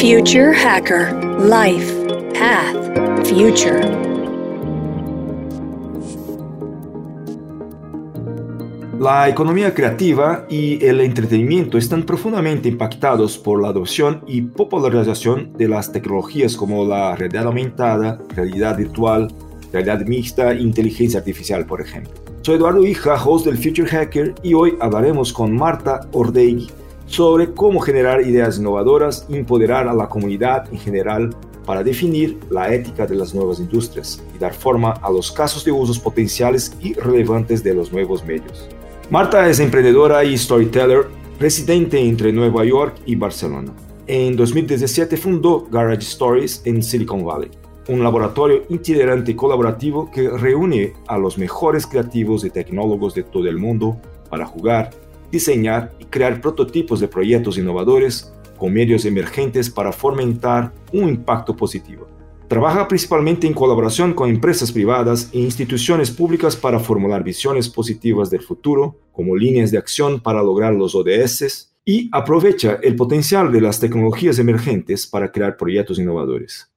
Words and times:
Future 0.00 0.54
Hacker 0.54 1.12
Life 1.40 1.92
Path 2.32 3.26
Future. 3.26 3.80
La 9.00 9.28
economía 9.28 9.74
creativa 9.74 10.46
y 10.48 10.84
el 10.84 11.00
entretenimiento 11.00 11.78
están 11.78 12.04
profundamente 12.04 12.68
impactados 12.68 13.38
por 13.38 13.60
la 13.60 13.70
adopción 13.70 14.22
y 14.28 14.42
popularización 14.42 15.52
de 15.54 15.66
las 15.66 15.90
tecnologías 15.90 16.56
como 16.56 16.84
la 16.84 17.16
realidad 17.16 17.46
aumentada, 17.46 18.20
realidad 18.36 18.76
virtual, 18.76 19.34
realidad 19.72 20.06
mixta 20.06 20.52
e 20.52 20.60
inteligencia 20.60 21.18
artificial, 21.18 21.66
por 21.66 21.80
ejemplo. 21.80 22.12
Soy 22.42 22.54
Eduardo 22.54 22.86
Hija, 22.86 23.20
host 23.20 23.46
del 23.46 23.58
Future 23.58 23.88
Hacker, 23.88 24.36
y 24.44 24.54
hoy 24.54 24.76
hablaremos 24.80 25.32
con 25.32 25.56
Marta 25.56 26.02
Ordegui 26.12 26.68
sobre 27.08 27.52
cómo 27.52 27.80
generar 27.80 28.20
ideas 28.20 28.58
innovadoras 28.58 29.26
y 29.28 29.36
empoderar 29.36 29.88
a 29.88 29.94
la 29.94 30.08
comunidad 30.08 30.72
en 30.72 30.78
general 30.78 31.34
para 31.64 31.82
definir 31.82 32.38
la 32.50 32.72
ética 32.72 33.06
de 33.06 33.16
las 33.16 33.34
nuevas 33.34 33.58
industrias 33.58 34.22
y 34.34 34.38
dar 34.38 34.54
forma 34.54 34.92
a 34.92 35.10
los 35.10 35.32
casos 35.32 35.64
de 35.64 35.72
usos 35.72 35.98
potenciales 35.98 36.74
y 36.80 36.94
relevantes 36.94 37.64
de 37.64 37.74
los 37.74 37.92
nuevos 37.92 38.24
medios. 38.24 38.68
Marta 39.10 39.48
es 39.48 39.58
emprendedora 39.58 40.22
y 40.24 40.36
storyteller, 40.36 41.08
residente 41.40 41.98
entre 41.98 42.32
Nueva 42.32 42.64
York 42.64 42.96
y 43.06 43.16
Barcelona. 43.16 43.72
En 44.06 44.36
2017 44.36 45.16
fundó 45.16 45.66
Garage 45.70 46.02
Stories 46.02 46.62
en 46.64 46.82
Silicon 46.82 47.24
Valley, 47.24 47.50
un 47.88 48.02
laboratorio 48.02 48.64
itinerante 48.68 49.34
colaborativo 49.34 50.10
que 50.10 50.28
reúne 50.28 50.92
a 51.06 51.16
los 51.18 51.38
mejores 51.38 51.86
creativos 51.86 52.44
y 52.44 52.50
tecnólogos 52.50 53.14
de 53.14 53.22
todo 53.22 53.46
el 53.46 53.56
mundo 53.56 53.98
para 54.30 54.46
jugar, 54.46 54.90
diseñar 55.30 55.94
y 55.98 56.04
crear 56.04 56.40
prototipos 56.40 57.00
de 57.00 57.08
proyectos 57.08 57.58
innovadores 57.58 58.32
con 58.56 58.72
medios 58.72 59.04
emergentes 59.04 59.70
para 59.70 59.92
fomentar 59.92 60.72
un 60.92 61.08
impacto 61.08 61.56
positivo. 61.56 62.08
Trabaja 62.48 62.88
principalmente 62.88 63.46
en 63.46 63.52
colaboración 63.52 64.14
con 64.14 64.30
empresas 64.30 64.72
privadas 64.72 65.28
e 65.32 65.38
instituciones 65.38 66.10
públicas 66.10 66.56
para 66.56 66.80
formular 66.80 67.22
visiones 67.22 67.68
positivas 67.68 68.30
del 68.30 68.40
futuro, 68.40 68.98
como 69.12 69.36
líneas 69.36 69.70
de 69.70 69.76
acción 69.76 70.20
para 70.20 70.42
lograr 70.42 70.72
los 70.72 70.94
ODS, 70.94 71.74
y 71.84 72.08
aprovecha 72.12 72.78
el 72.82 72.96
potencial 72.96 73.52
de 73.52 73.60
las 73.60 73.80
tecnologías 73.80 74.38
emergentes 74.38 75.06
para 75.06 75.30
crear 75.30 75.56
proyectos 75.56 75.98
innovadores. 75.98 76.70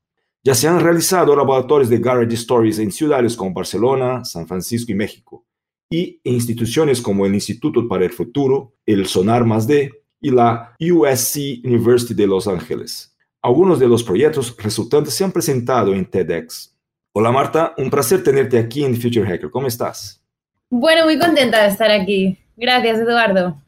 Ya 0.44 0.56
se 0.56 0.68
han 0.68 0.80
realizado 0.80 1.36
laboratorios 1.36 1.90
de 1.90 2.00
Garage 2.00 2.34
Stories 2.34 2.80
en 2.80 2.92
ciudades 2.92 3.36
como 3.36 3.54
Barcelona, 3.54 4.26
San 4.26 4.48
Francisco 4.48 4.92
y 4.92 4.96
México, 4.96 5.46
y 5.92 6.22
instituciones 6.24 7.02
como 7.02 7.26
el 7.26 7.36
Instituto 7.36 7.88
para 7.88 8.06
el 8.06 8.12
Futuro, 8.12 8.74
el 8.86 9.06
Sonar 9.06 9.46
Más 9.46 9.68
D 9.68 9.92
y 10.22 10.32
la 10.32 10.74
USC 10.80 11.64
University 11.66 12.16
de 12.16 12.26
Los 12.26 12.48
Ángeles. 12.48 13.16
Algunos 13.42 13.78
de 13.80 13.88
los 13.88 14.02
proyectos 14.02 14.56
resultantes 14.58 15.14
se 15.14 15.26
han 15.26 15.34
presentado 15.34 15.94
en 15.94 16.06
TEDx. 16.06 16.76
Hola 17.12 17.32
Marta, 17.32 17.74
un 17.78 17.90
placer 17.90 18.24
tenerte 18.24 18.58
aquí 18.58 18.86
en 18.86 18.96
Future 18.96 19.28
Hacker. 19.28 19.52
¿Cómo 19.52 19.68
estás? 19.68 20.24
Bueno, 20.70 21.04
muy 21.04 21.20
contenta 21.20 21.64
de 21.64 21.70
estar 21.70 21.92
aquí. 21.92 22.38
Gracias, 22.56 23.00
Eduardo. 23.00 23.62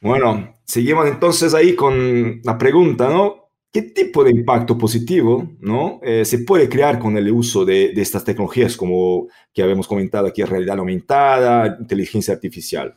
Bueno, 0.00 0.56
seguimos 0.64 1.06
entonces 1.06 1.52
ahí 1.52 1.74
con 1.74 2.40
la 2.42 2.56
pregunta, 2.56 3.10
¿no? 3.10 3.43
¿Qué 3.74 3.82
tipo 3.82 4.22
de 4.22 4.30
impacto 4.30 4.78
positivo 4.78 5.48
¿no? 5.58 5.98
Eh, 6.04 6.24
se 6.24 6.38
puede 6.38 6.68
crear 6.68 7.00
con 7.00 7.16
el 7.16 7.28
uso 7.32 7.64
de, 7.64 7.92
de 7.92 8.02
estas 8.02 8.22
tecnologías 8.22 8.76
como 8.76 9.26
que 9.52 9.64
habíamos 9.64 9.88
comentado 9.88 10.28
aquí, 10.28 10.44
realidad 10.44 10.78
aumentada, 10.78 11.76
inteligencia 11.80 12.34
artificial? 12.34 12.94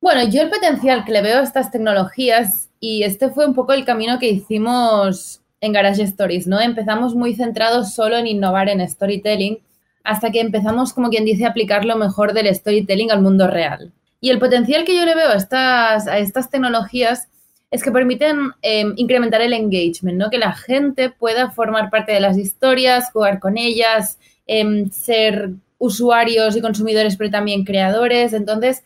Bueno, 0.00 0.26
yo 0.30 0.40
el 0.40 0.48
potencial 0.48 1.04
que 1.04 1.12
le 1.12 1.20
veo 1.20 1.40
a 1.40 1.42
estas 1.42 1.70
tecnologías 1.70 2.70
y 2.80 3.02
este 3.02 3.28
fue 3.28 3.46
un 3.46 3.52
poco 3.52 3.74
el 3.74 3.84
camino 3.84 4.18
que 4.18 4.30
hicimos 4.30 5.42
en 5.60 5.74
Garage 5.74 6.02
Stories, 6.04 6.46
¿no? 6.46 6.58
Empezamos 6.58 7.14
muy 7.14 7.34
centrados 7.34 7.92
solo 7.92 8.16
en 8.16 8.26
innovar 8.26 8.70
en 8.70 8.88
storytelling 8.88 9.58
hasta 10.02 10.30
que 10.30 10.40
empezamos, 10.40 10.94
como 10.94 11.10
quien 11.10 11.26
dice, 11.26 11.44
a 11.44 11.50
aplicar 11.50 11.84
lo 11.84 11.96
mejor 11.96 12.32
del 12.32 12.54
storytelling 12.54 13.10
al 13.10 13.20
mundo 13.20 13.48
real. 13.48 13.92
Y 14.22 14.30
el 14.30 14.38
potencial 14.38 14.84
que 14.84 14.96
yo 14.96 15.04
le 15.04 15.14
veo 15.14 15.28
a 15.28 15.36
estas, 15.36 16.06
a 16.06 16.16
estas 16.16 16.48
tecnologías 16.48 17.28
es 17.74 17.82
que 17.82 17.90
permiten 17.90 18.52
em, 18.62 18.92
incrementar 18.94 19.42
el 19.42 19.52
engagement, 19.52 20.16
¿no? 20.16 20.30
Que 20.30 20.38
la 20.38 20.52
gente 20.52 21.10
pueda 21.10 21.50
formar 21.50 21.90
parte 21.90 22.12
de 22.12 22.20
las 22.20 22.38
historias, 22.38 23.10
jugar 23.12 23.40
con 23.40 23.58
ellas, 23.58 24.20
em, 24.46 24.88
ser 24.90 25.50
usuarios 25.78 26.54
y 26.54 26.60
consumidores, 26.60 27.16
pero 27.16 27.32
también 27.32 27.64
creadores. 27.64 28.32
Entonces, 28.32 28.84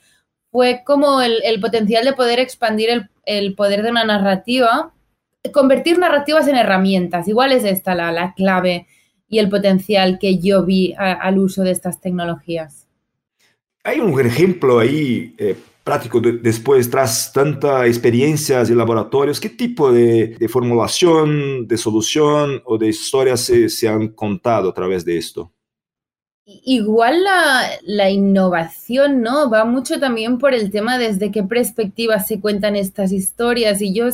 fue 0.51 0.85
como 0.87 1.21
el, 1.21 1.61
potencial 1.61 2.03
de 2.07 2.15
poder 2.15 2.39
expandir 2.39 3.11
el, 3.27 3.55
poder 3.55 3.83
de 3.83 3.91
una 3.91 4.05
narrativa, 4.05 4.91
convertir 5.53 5.99
narrativas 5.99 6.49
en 6.49 6.57
herramientas. 6.57 7.29
Igual 7.29 7.53
es 7.53 7.65
esta 7.65 7.95
la, 7.95 8.33
clave 8.35 8.87
y 9.29 9.39
el 9.39 9.51
potencial 9.51 10.19
que 10.19 10.39
yo 10.39 10.65
vi 10.65 10.95
al 10.97 11.37
uso 11.37 11.63
de 11.63 11.73
estas 11.73 12.01
tecnologías. 12.01 12.87
Hay 13.85 14.01
un 14.01 14.19
ejemplo 14.19 14.79
ahí 14.79 15.35
eh, 15.37 15.57
práctico 15.89 16.21
después, 16.21 16.91
tras 16.91 17.33
tantas 17.33 17.87
experiencias 17.87 18.69
y 18.69 18.75
laboratorios, 18.75 19.41
¿qué 19.41 19.49
tipo 19.49 19.91
de, 19.91 20.37
formulación, 20.47 21.67
de 21.67 21.79
solución 21.79 22.61
o 22.67 22.77
de 22.77 22.89
historias 22.89 23.51
se 23.69 23.89
han 23.89 24.09
contado 24.09 24.69
a 24.69 24.75
través 24.75 25.03
de 25.03 25.17
esto? 25.17 25.51
Igual 26.45 27.25
la, 27.87 28.11
innovación, 28.11 29.23
¿no? 29.23 29.49
Va 29.49 29.65
mucho 29.65 29.99
también 29.99 30.37
por 30.37 30.53
el 30.53 30.71
tema 30.71 30.99
desde 30.99 31.31
qué 31.31 31.43
perspectiva 31.43 32.21
se 32.21 32.39
cuentan 32.39 32.77
estas 32.77 33.11
historias. 33.11 33.81
Y 33.81 33.95
yo, 33.95 34.09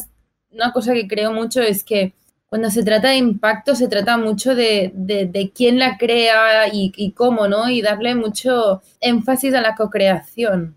una 0.52 0.72
cosa 0.72 0.94
que 0.94 1.08
creo 1.08 1.32
mucho 1.32 1.60
es 1.60 1.82
que 1.82 2.12
cuando 2.46 2.70
se 2.70 2.84
trata 2.84 3.08
de 3.08 3.16
impacto, 3.16 3.74
se 3.74 3.88
trata 3.88 4.16
mucho 4.16 4.54
de, 4.54 4.92
de, 4.94 5.52
quién 5.52 5.80
la 5.80 5.98
crea 5.98 6.68
y, 6.72 7.10
cómo, 7.16 7.48
¿no? 7.48 7.68
Y 7.68 7.82
darle 7.82 8.14
mucho 8.14 8.80
énfasis 9.00 9.54
a 9.54 9.60
la 9.60 9.74
co-creación. 9.74 10.76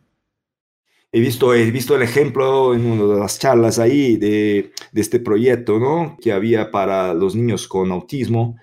He 1.18 1.20
visto, 1.20 1.54
he 1.54 1.72
visto 1.72 1.96
el 1.96 2.04
ejemplo 2.04 2.76
en 2.76 2.86
una 2.86 3.14
de 3.14 3.20
las 3.20 3.40
charlas 3.40 3.80
ahí 3.80 4.18
de, 4.18 4.72
de 4.92 5.02
este 5.02 5.20
proyecto, 5.20 5.80
¿no? 5.80 6.18
Que 6.22 6.32
había 6.32 6.70
para 6.70 7.14
los 7.14 7.36
niños 7.36 7.68
con 7.68 7.92
autismo 7.92 8.56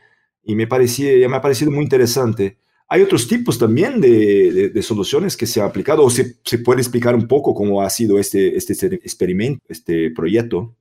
y 0.42 0.54
me, 0.54 0.66
parecía, 0.66 1.28
me 1.28 1.36
ha 1.36 1.40
parecido 1.40 1.70
muy 1.70 1.82
interesante 1.82 2.58
hay 2.88 3.02
otros 3.02 3.26
tipos 3.26 3.58
también 3.58 4.00
de, 4.00 4.80
soluciones 4.82 5.36
que 5.36 5.46
se 5.46 5.60
han 5.60 5.66
aplicado 5.66 6.04
o 6.04 6.10
se, 6.10 6.36
puede 6.64 6.80
explicar 6.80 7.14
un 7.14 7.26
poco 7.26 7.54
cómo 7.54 7.82
ha 7.82 7.90
sido 7.90 8.18
este, 8.18 8.56
este 8.56 8.86
experimento, 8.94 9.64
este 9.68 10.10
proyecto. 10.10 10.76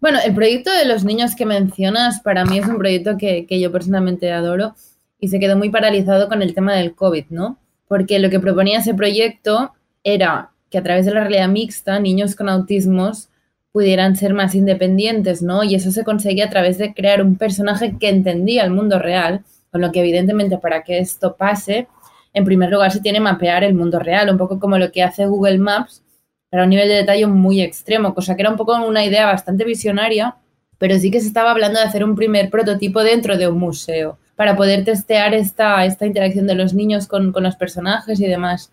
Bueno, 0.00 0.18
el 0.24 0.34
proyecto 0.34 0.72
de 0.72 0.84
los 0.84 1.04
niños 1.04 1.36
que 1.36 1.46
mencionas 1.46 2.20
para 2.22 2.44
mí 2.44 2.58
es 2.58 2.66
un 2.66 2.78
proyecto 2.78 3.16
que, 3.18 3.46
que 3.46 3.60
yo 3.60 3.70
personalmente 3.70 4.32
adoro 4.32 4.74
y 5.20 5.28
se 5.28 5.38
quedó 5.38 5.56
muy 5.56 5.70
paralizado 5.70 6.28
con 6.28 6.42
el 6.42 6.54
tema 6.54 6.74
del 6.74 6.94
COVID, 6.94 7.26
¿no? 7.30 7.58
Porque 7.88 8.18
lo 8.18 8.28
que 8.28 8.40
proponía 8.40 8.80
ese 8.80 8.94
proyecto 8.94 9.72
era 10.02 10.50
que 10.70 10.78
a 10.78 10.82
través 10.82 11.06
de 11.06 11.14
la 11.14 11.20
realidad 11.20 11.48
mixta 11.48 11.98
niños 11.98 12.34
con 12.34 12.48
autismos 12.48 13.28
pudieran 13.72 14.16
ser 14.16 14.34
más 14.34 14.54
independientes, 14.54 15.42
¿no? 15.42 15.62
Y 15.62 15.74
eso 15.74 15.90
se 15.90 16.04
conseguía 16.04 16.46
a 16.46 16.50
través 16.50 16.78
de 16.78 16.94
crear 16.94 17.22
un 17.22 17.36
personaje 17.36 17.96
que 17.98 18.08
entendía 18.08 18.64
el 18.64 18.70
mundo 18.70 18.98
real 18.98 19.44
con 19.70 19.82
lo 19.82 19.92
que 19.92 20.00
evidentemente 20.00 20.56
para 20.56 20.82
que 20.82 20.98
esto 20.98 21.36
pase, 21.36 21.86
en 22.32 22.44
primer 22.44 22.70
lugar 22.70 22.90
se 22.90 23.00
tiene 23.00 23.18
que 23.18 23.24
mapear 23.24 23.62
el 23.64 23.74
mundo 23.74 23.98
real, 23.98 24.30
un 24.30 24.38
poco 24.38 24.58
como 24.58 24.78
lo 24.78 24.90
que 24.90 25.02
hace 25.02 25.26
Google 25.26 25.58
Maps, 25.58 26.02
para 26.48 26.64
un 26.64 26.70
nivel 26.70 26.88
de 26.88 26.94
detalle 26.94 27.26
muy 27.26 27.60
extremo, 27.60 28.14
cosa 28.14 28.36
que 28.36 28.42
era 28.42 28.50
un 28.50 28.56
poco 28.56 28.74
una 28.74 29.04
idea 29.04 29.26
bastante 29.26 29.64
visionaria, 29.64 30.36
pero 30.78 30.98
sí 30.98 31.10
que 31.10 31.20
se 31.20 31.26
estaba 31.26 31.50
hablando 31.50 31.78
de 31.78 31.84
hacer 31.84 32.04
un 32.04 32.14
primer 32.14 32.48
prototipo 32.48 33.02
dentro 33.02 33.36
de 33.36 33.48
un 33.48 33.58
museo 33.58 34.18
para 34.36 34.56
poder 34.56 34.84
testear 34.84 35.34
esta, 35.34 35.84
esta 35.84 36.06
interacción 36.06 36.46
de 36.46 36.54
los 36.54 36.74
niños 36.74 37.06
con, 37.06 37.32
los 37.34 37.56
personajes 37.56 38.20
y 38.20 38.26
demás. 38.26 38.70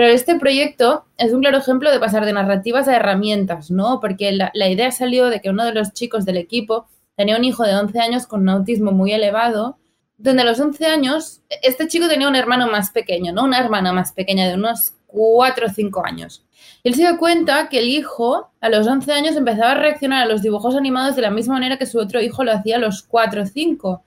Pero 0.00 0.14
este 0.14 0.36
proyecto 0.36 1.04
es 1.18 1.34
un 1.34 1.42
claro 1.42 1.58
ejemplo 1.58 1.90
de 1.90 2.00
pasar 2.00 2.24
de 2.24 2.32
narrativas 2.32 2.88
a 2.88 2.96
herramientas, 2.96 3.70
¿no? 3.70 4.00
Porque 4.00 4.32
la, 4.32 4.68
idea 4.70 4.90
salió 4.92 5.26
de 5.26 5.42
que 5.42 5.50
uno 5.50 5.62
de 5.62 5.74
los 5.74 5.92
chicos 5.92 6.24
del 6.24 6.38
equipo 6.38 6.86
tenía 7.16 7.36
un 7.36 7.44
hijo 7.44 7.64
de 7.64 7.76
11 7.76 8.00
años 8.00 8.26
con 8.26 8.40
un 8.40 8.48
autismo 8.48 8.92
muy 8.92 9.12
elevado 9.12 9.76
donde 10.16 10.40
a 10.40 10.46
los 10.46 10.58
11 10.58 10.86
años, 10.86 11.42
este 11.60 11.86
chico 11.86 12.08
tenía 12.08 12.28
un 12.28 12.34
hermano 12.34 12.66
más 12.66 12.92
pequeño, 12.92 13.34
¿no? 13.34 13.44
Una 13.44 13.58
hermana 13.58 13.92
más 13.92 14.12
pequeña 14.12 14.48
de 14.48 14.54
unos 14.54 14.94
4 15.08 15.66
o 15.66 15.68
5 15.68 16.06
años. 16.06 16.46
Y 16.82 16.88
él 16.88 16.94
se 16.94 17.02
dio 17.02 17.18
cuenta 17.18 17.68
que 17.68 17.80
el 17.80 17.88
hijo, 17.88 18.50
a 18.62 18.70
los 18.70 18.86
11 18.86 19.12
años, 19.12 19.36
empezaba 19.36 19.72
a 19.72 19.74
reaccionar 19.74 20.22
a 20.22 20.26
los 20.26 20.40
dibujos 20.40 20.76
animados 20.76 21.14
de 21.14 21.20
la 21.20 21.30
misma 21.30 21.56
manera 21.56 21.76
que 21.76 21.84
su 21.84 21.98
otro 21.98 22.22
hijo 22.22 22.42
lo 22.42 22.52
hacía 22.52 22.76
a 22.76 22.80
los 22.80 23.02
4 23.02 23.42
o 23.42 23.44
5. 23.44 24.02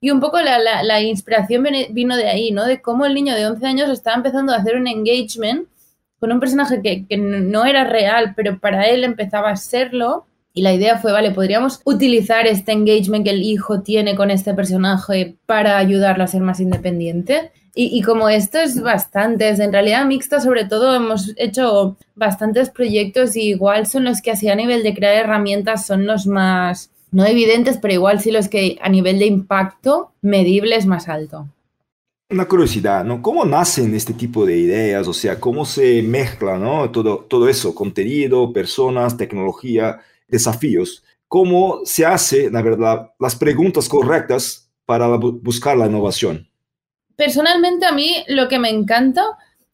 Y 0.00 0.10
un 0.10 0.20
poco 0.20 0.38
la, 0.40 1.00
inspiración 1.00 1.66
vino 1.90 2.16
de 2.16 2.28
ahí, 2.28 2.50
¿no? 2.50 2.64
De 2.64 2.80
cómo 2.80 3.04
el 3.04 3.14
niño 3.14 3.34
de 3.34 3.46
11 3.46 3.66
años 3.66 3.90
estaba 3.90 4.16
empezando 4.16 4.52
a 4.52 4.56
hacer 4.56 4.76
un 4.76 4.86
engagement 4.86 5.68
con 6.20 6.32
un 6.32 6.40
personaje 6.40 6.82
que, 6.82 7.06
que 7.06 7.16
no 7.16 7.64
era 7.64 7.84
real, 7.84 8.34
pero 8.36 8.58
para 8.58 8.86
él 8.86 9.04
empezaba 9.04 9.50
a 9.50 9.56
serlo 9.56 10.26
y 10.58 10.62
la 10.62 10.72
idea 10.72 10.98
fue, 10.98 11.12
vale, 11.12 11.30
podríamos 11.30 11.80
utilizar 11.84 12.48
este 12.48 12.72
engagement 12.72 13.24
que 13.24 13.30
el 13.30 13.44
hijo 13.44 13.82
tiene 13.82 14.16
con 14.16 14.30
este 14.32 14.54
personaje 14.54 15.36
para 15.46 15.78
ayudarlo 15.78 16.24
a 16.24 16.26
ser 16.26 16.40
más 16.40 16.58
independiente. 16.58 17.52
Y, 17.80 18.02
como 18.02 18.28
esto 18.28 18.58
es 18.58 18.82
bastantes, 18.82 19.60
en 19.60 19.72
realidad 19.72 20.04
mixta 20.04 20.40
sobre 20.40 20.64
todo 20.64 20.96
hemos 20.96 21.32
hecho 21.36 21.96
bastantes 22.16 22.70
proyectos 22.70 23.36
y 23.36 23.50
igual 23.50 23.86
son 23.86 24.02
los 24.02 24.20
que 24.20 24.32
así 24.32 24.48
a 24.48 24.56
nivel 24.56 24.82
de 24.82 24.94
crear 24.94 25.14
herramientas 25.14 25.86
son 25.86 26.04
los 26.04 26.26
más, 26.26 26.90
no 27.10 27.24
evidentes, 27.24 27.78
pero 27.78 27.94
igual 27.94 28.20
sí 28.20 28.30
los 28.30 28.48
que 28.48 28.78
a 28.80 28.88
nivel 28.88 29.18
de 29.18 29.26
impacto 29.26 30.12
medible 30.22 30.76
es 30.76 30.86
más 30.86 31.08
alto. 31.08 31.48
Una 32.30 32.46
curiosidad, 32.46 33.04
¿no? 33.04 33.22
¿Cómo 33.22 33.44
nacen 33.44 33.94
este 33.94 34.12
tipo 34.12 34.44
de 34.44 34.56
ideas? 34.58 35.08
O 35.08 35.14
sea, 35.14 35.40
¿cómo 35.40 35.64
se 35.64 36.02
mezcla, 36.02 36.58
¿no? 36.58 36.90
Todo, 36.90 37.20
todo 37.20 37.48
eso, 37.48 37.74
contenido, 37.74 38.52
personas, 38.52 39.16
tecnología, 39.16 40.00
desafíos. 40.28 41.02
¿Cómo 41.26 41.80
se 41.84 42.04
hace, 42.04 42.50
la 42.50 42.60
verdad, 42.60 43.12
las 43.18 43.34
preguntas 43.34 43.88
correctas 43.88 44.70
para 44.84 45.06
buscar 45.16 45.76
la 45.76 45.86
innovación? 45.86 46.48
personalmente 47.18 47.84
a 47.84 47.92
mí 47.92 48.24
lo 48.28 48.48
que 48.48 48.60
me 48.60 48.70
encanta 48.70 49.22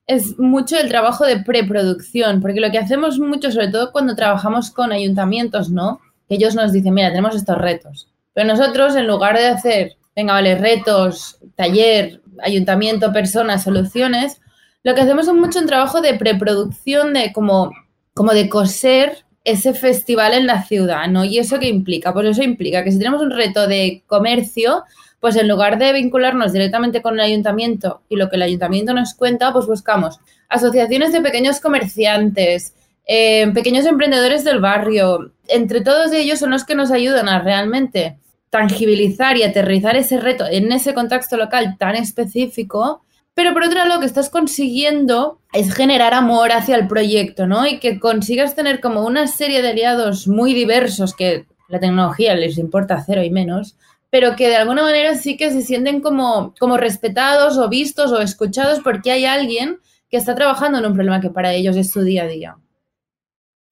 es 0.06 0.38
mucho 0.38 0.78
el 0.78 0.88
trabajo 0.88 1.24
de 1.24 1.40
preproducción, 1.44 2.40
porque 2.40 2.60
lo 2.60 2.70
que 2.70 2.78
hacemos 2.78 3.18
mucho, 3.18 3.52
sobre 3.52 3.68
todo 3.68 3.92
cuando 3.92 4.16
trabajamos 4.16 4.70
con 4.70 4.92
ayuntamientos, 4.92 5.70
¿no? 5.70 6.00
Ellos 6.28 6.54
nos 6.54 6.72
dicen, 6.72 6.94
mira, 6.94 7.10
tenemos 7.10 7.34
estos 7.34 7.58
retos. 7.58 8.08
Pero 8.32 8.48
nosotros, 8.48 8.96
en 8.96 9.06
lugar 9.06 9.36
de 9.36 9.46
hacer, 9.46 9.96
venga, 10.16 10.32
vale, 10.32 10.56
retos, 10.56 11.38
taller, 11.54 12.20
ayuntamiento, 12.42 13.12
personas, 13.12 13.62
soluciones, 13.62 14.40
lo 14.82 14.94
que 14.94 15.00
hacemos 15.00 15.28
es 15.28 15.34
mucho 15.34 15.60
un 15.60 15.66
trabajo 15.66 16.00
de 16.00 16.14
preproducción, 16.14 17.14
de 17.14 17.32
como, 17.32 17.72
como 18.12 18.32
de 18.32 18.48
coser 18.48 19.24
ese 19.44 19.74
festival 19.74 20.34
en 20.34 20.46
la 20.46 20.62
ciudad, 20.64 21.06
¿no? 21.08 21.24
¿Y 21.24 21.38
eso 21.38 21.58
qué 21.58 21.68
implica? 21.68 22.12
Pues 22.12 22.26
eso 22.26 22.42
implica 22.42 22.82
que 22.82 22.92
si 22.92 22.98
tenemos 22.98 23.20
un 23.20 23.30
reto 23.30 23.66
de 23.66 24.02
comercio, 24.06 24.84
pues 25.20 25.36
en 25.36 25.48
lugar 25.48 25.78
de 25.78 25.92
vincularnos 25.92 26.52
directamente 26.52 27.02
con 27.02 27.14
el 27.14 27.20
ayuntamiento 27.20 28.02
y 28.08 28.16
lo 28.16 28.28
que 28.28 28.36
el 28.36 28.42
ayuntamiento 28.42 28.92
nos 28.94 29.14
cuenta, 29.14 29.52
pues 29.52 29.66
buscamos 29.66 30.20
asociaciones 30.48 31.12
de 31.12 31.20
pequeños 31.20 31.60
comerciantes, 31.60 32.74
eh, 33.06 33.50
pequeños 33.52 33.86
emprendedores 33.86 34.44
del 34.44 34.60
barrio. 34.60 35.32
Entre 35.48 35.80
todos 35.82 36.12
ellos 36.12 36.38
son 36.38 36.50
los 36.50 36.64
que 36.64 36.74
nos 36.74 36.90
ayudan 36.90 37.28
a 37.28 37.40
realmente 37.40 38.18
tangibilizar 38.50 39.36
y 39.36 39.42
aterrizar 39.42 39.96
ese 39.96 40.20
reto 40.20 40.46
en 40.48 40.70
ese 40.72 40.94
contexto 40.94 41.36
local 41.36 41.76
tan 41.78 41.96
específico. 41.96 43.02
Pero 43.34 43.52
por 43.52 43.64
otro 43.64 43.78
lado, 43.78 43.94
lo 43.94 44.00
que 44.00 44.06
estás 44.06 44.30
consiguiendo 44.30 45.40
es 45.52 45.74
generar 45.74 46.14
amor 46.14 46.52
hacia 46.52 46.76
el 46.76 46.86
proyecto, 46.86 47.48
¿no? 47.48 47.66
Y 47.66 47.80
que 47.80 47.98
consigas 47.98 48.54
tener 48.54 48.80
como 48.80 49.04
una 49.04 49.26
serie 49.26 49.60
de 49.60 49.70
aliados 49.70 50.28
muy 50.28 50.54
diversos 50.54 51.14
que 51.14 51.46
la 51.68 51.80
tecnología 51.80 52.34
les 52.36 52.56
importa 52.58 53.02
cero 53.04 53.24
y 53.24 53.30
menos, 53.30 53.76
pero 54.08 54.36
que 54.36 54.48
de 54.48 54.56
alguna 54.56 54.82
manera 54.82 55.16
sí 55.16 55.36
que 55.36 55.50
se 55.50 55.62
sienten 55.62 56.00
como, 56.00 56.54
como 56.60 56.76
respetados 56.76 57.58
o 57.58 57.68
vistos 57.68 58.12
o 58.12 58.20
escuchados 58.20 58.78
porque 58.84 59.10
hay 59.10 59.24
alguien 59.24 59.80
que 60.08 60.16
está 60.16 60.36
trabajando 60.36 60.78
en 60.78 60.86
un 60.86 60.94
problema 60.94 61.20
que 61.20 61.30
para 61.30 61.52
ellos 61.52 61.76
es 61.76 61.90
su 61.90 62.02
día 62.02 62.22
a 62.22 62.28
día. 62.28 62.56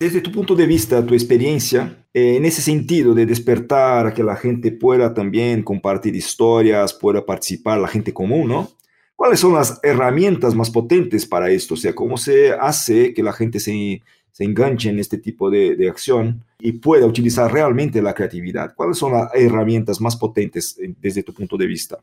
Desde 0.02 0.20
tu 0.20 0.32
punto 0.32 0.56
de 0.56 0.66
vista, 0.66 1.06
tu 1.06 1.14
experiencia, 1.14 2.04
eh, 2.12 2.34
en 2.34 2.44
ese 2.44 2.60
sentido 2.60 3.14
de 3.14 3.24
despertar 3.24 4.08
a 4.08 4.12
que 4.12 4.24
la 4.24 4.34
gente 4.34 4.72
pueda 4.72 5.14
también 5.14 5.62
compartir 5.62 6.16
historias, 6.16 6.92
pueda 6.92 7.24
participar, 7.24 7.78
la 7.78 7.86
gente 7.86 8.12
común, 8.12 8.48
¿no? 8.48 8.68
¿Cuáles 9.14 9.38
son 9.38 9.52
las 9.52 9.78
herramientas 9.84 10.56
más 10.56 10.70
potentes 10.70 11.24
para 11.24 11.50
esto? 11.50 11.74
O 11.74 11.76
sea, 11.76 11.94
¿cómo 11.94 12.16
se 12.16 12.50
hace 12.50 13.14
que 13.14 13.22
la 13.22 13.32
gente 13.32 13.60
se, 13.60 14.02
se 14.32 14.42
enganche 14.42 14.90
en 14.90 14.98
este 14.98 15.18
tipo 15.18 15.48
de, 15.50 15.76
de, 15.76 15.88
acción 15.88 16.44
y 16.58 16.72
pueda 16.72 17.06
utilizar 17.06 17.52
realmente 17.52 18.02
la 18.02 18.12
creatividad? 18.12 18.74
¿Cuáles 18.74 18.98
son 18.98 19.12
las 19.12 19.32
herramientas 19.36 20.00
más 20.00 20.16
potentes 20.16 20.76
eh, 20.82 20.92
desde 21.00 21.22
tu 21.22 21.32
punto 21.32 21.56
de 21.56 21.66
vista? 21.66 22.00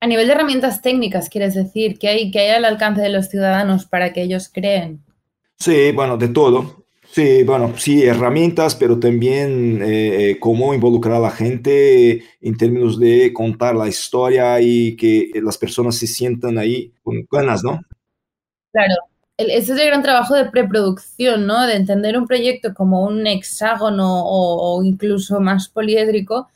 A 0.00 0.08
nivel 0.08 0.26
de 0.26 0.32
herramientas 0.32 0.82
técnicas, 0.82 1.28
quieres 1.28 1.54
decir, 1.54 2.00
que 2.00 2.08
hay, 2.08 2.32
que 2.32 2.40
hay 2.40 2.48
al 2.56 2.64
alcance 2.64 3.00
de 3.00 3.10
los 3.10 3.28
ciudadanos 3.28 3.86
para 3.86 4.12
que 4.12 4.22
ellos 4.22 4.50
creen. 4.52 5.04
Sí, 5.56 5.92
bueno, 5.92 6.16
de 6.16 6.26
todo. 6.26 6.87
Sí, 7.18 7.42
bueno, 7.42 7.76
sí, 7.76 8.04
herramientas, 8.04 8.76
pero 8.76 9.00
también 9.00 9.82
eh, 9.82 10.30
eh, 10.30 10.38
cómo 10.38 10.72
involucrar 10.72 11.16
a 11.16 11.18
la 11.18 11.32
gente 11.32 12.22
en 12.40 12.56
términos 12.56 12.96
de 13.00 13.32
contar 13.32 13.74
la 13.74 13.88
historia 13.88 14.60
y 14.60 14.94
que 14.94 15.32
las 15.42 15.58
personas 15.58 15.96
se 15.96 16.06
sientan 16.06 16.58
ahí 16.58 16.92
con 17.02 17.26
ganas, 17.28 17.64
¿no? 17.64 17.80
Claro, 18.70 18.94
ese 19.36 19.72
es 19.72 19.80
el 19.80 19.88
gran 19.88 20.04
trabajo 20.04 20.36
de 20.36 20.44
preproducción, 20.44 21.44
¿no? 21.44 21.66
De 21.66 21.74
entender 21.74 22.16
un 22.16 22.28
proyecto 22.28 22.72
como 22.72 23.02
un 23.02 23.26
hexágono 23.26 24.22
o, 24.24 24.80
incluso 24.84 25.40
más 25.40 25.68
poliédrico 25.68 26.48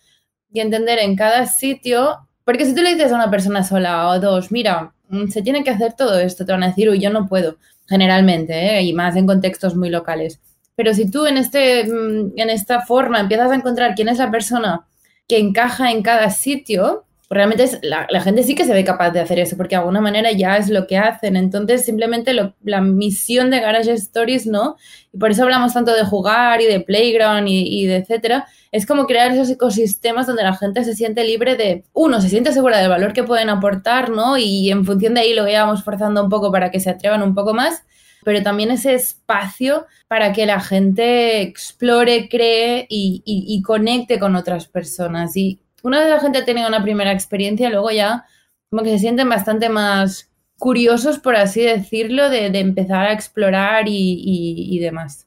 y 0.53 0.61
entender 0.61 1.01
en 1.01 1.17
cada 1.17 1.47
sitio, 1.47 2.29
porque 2.45 2.67
si 2.67 2.73
tú 2.77 2.83
le 2.83 2.95
dices 2.95 3.11
a 3.11 3.17
una 3.17 3.33
persona 3.33 3.65
sola 3.65 4.11
o 4.11 4.21
dos, 4.21 4.53
mira, 4.53 4.95
mm, 5.09 5.27
se 5.27 5.43
tiene 5.43 5.65
que 5.65 5.71
hacer 5.71 5.95
todo 5.95 6.21
esto, 6.21 6.47
te 6.47 6.53
van 6.53 6.63
a 6.63 6.69
decir, 6.69 6.89
uy, 6.89 7.01
yo 7.01 7.11
no 7.11 7.29
puedo, 7.29 7.57
generalmente, 7.89 8.79
¿eh? 8.79 8.83
y 8.83 8.93
más 8.93 9.17
en 9.17 9.27
contextos 9.27 9.75
muy 9.75 9.91
locales. 9.91 10.41
Pero 10.77 10.95
si 10.95 11.11
tú 11.11 11.27
en, 11.27 11.37
este, 11.37 11.85
mm, 11.85 12.33
en 12.37 12.51
esta 12.51 12.83
forma 12.83 13.21
empiezas 13.21 13.51
a 13.51 13.55
encontrar 13.55 13.95
quién 13.95 14.09
es 14.09 14.19
la 14.19 14.31
persona 14.31 14.87
que 15.29 15.39
encaja 15.39 15.91
en 15.91 16.03
cada 16.03 16.31
sitio, 16.31 17.05
realmente 17.33 17.63
es, 17.63 17.79
la, 17.83 18.07
gente 18.21 18.43
sí 18.43 18.55
que 18.55 18.65
se 18.65 18.75
ve 18.75 18.85
capaz 18.85 19.11
de 19.11 19.21
hacer 19.21 19.39
eso, 19.39 19.57
porque 19.57 19.75
de 19.75 19.81
alguna 19.81 20.01
manera 20.01 20.33
ya 20.33 20.59
es 20.59 20.69
lo 20.69 20.87
que 20.87 20.99
hacen. 20.99 21.37
Entonces, 21.37 21.85
simplemente 21.85 22.35
la 22.35 22.81
misión 22.81 23.51
de 23.51 23.61
Garage 23.61 23.93
Stories, 23.93 24.47
¿no? 24.47 24.77
Y 25.13 25.19
por 25.19 25.31
eso 25.31 25.43
hablamos 25.43 25.73
tanto 25.73 25.95
de 25.95 26.05
jugar 26.05 26.61
y 26.61 26.67
de 26.67 26.81
playground 26.81 27.49
y, 27.49 27.87
de 27.87 27.97
etcétera. 27.97 28.47
Es 28.71 28.87
como 28.87 29.07
crear 29.07 29.33
esos 29.33 29.49
ecosistemas 29.51 30.27
donde 30.27 30.43
la 30.43 30.55
gente 30.55 30.85
se 30.85 30.95
siente 30.95 31.25
libre 31.25 31.57
de, 31.57 31.85
uno, 31.95 32.21
se 32.21 32.29
siente 32.29 32.53
segura 32.53 32.79
del 32.79 32.91
valor 32.91 33.13
que 33.13 33.23
pueden 33.23 33.49
aportar, 33.49 34.11
¿no? 34.11 34.37
Y 34.37 34.71
en 34.71 34.85
función 34.85 35.15
de 35.15 35.21
ahí 35.21 35.35
lo 35.35 35.45
vayamos 35.45 35.85
forzando 35.85 36.23
un 36.23 36.29
poco 36.29 36.53
para 36.53 36.71
que 36.71 36.81
se 36.81 36.91
atrevan 36.91 37.23
un 37.23 37.35
poco 37.35 37.55
más 37.55 37.83
pero 38.25 38.43
también 38.43 38.71
ese 38.71 38.95
espacio 38.95 39.87
para 40.09 40.33
que 40.33 40.47
la 40.47 40.61
gente 40.61 41.43
explore, 41.43 42.29
cree 42.29 42.87
y, 42.89 43.63
conecte 43.65 44.19
con 44.19 44.37
otras 44.37 44.69
personas. 44.69 45.37
Y 45.37 45.61
una 45.83 46.01
vez 46.01 46.09
la 46.09 46.21
gente 46.21 46.39
ha 46.39 46.45
tenido 46.45 46.69
una 46.69 46.83
primera 46.83 47.13
experiencia, 47.13 47.71
luego 47.71 47.91
ya 47.91 48.25
como 48.71 48.83
que 48.83 48.91
se 48.91 49.01
sienten 49.01 49.29
bastante 49.29 49.69
más 49.69 50.31
curiosos, 50.59 51.19
por 51.19 51.37
así 51.37 51.61
decirlo, 51.63 52.31
de, 52.31 52.47
empezar 52.59 53.07
a 53.07 53.13
explorar 53.13 53.85
y, 53.87 54.79
demás. 54.81 55.27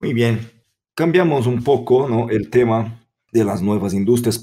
Muy 0.00 0.14
bien. 0.14 0.40
Cambiamos 0.94 1.46
un 1.46 1.62
poco 1.62 2.08
¿no? 2.08 2.28
el 2.30 2.50
tema 2.50 3.00
de 3.30 3.44
las 3.44 3.62
nuevas 3.62 3.94
industrias. 3.94 4.42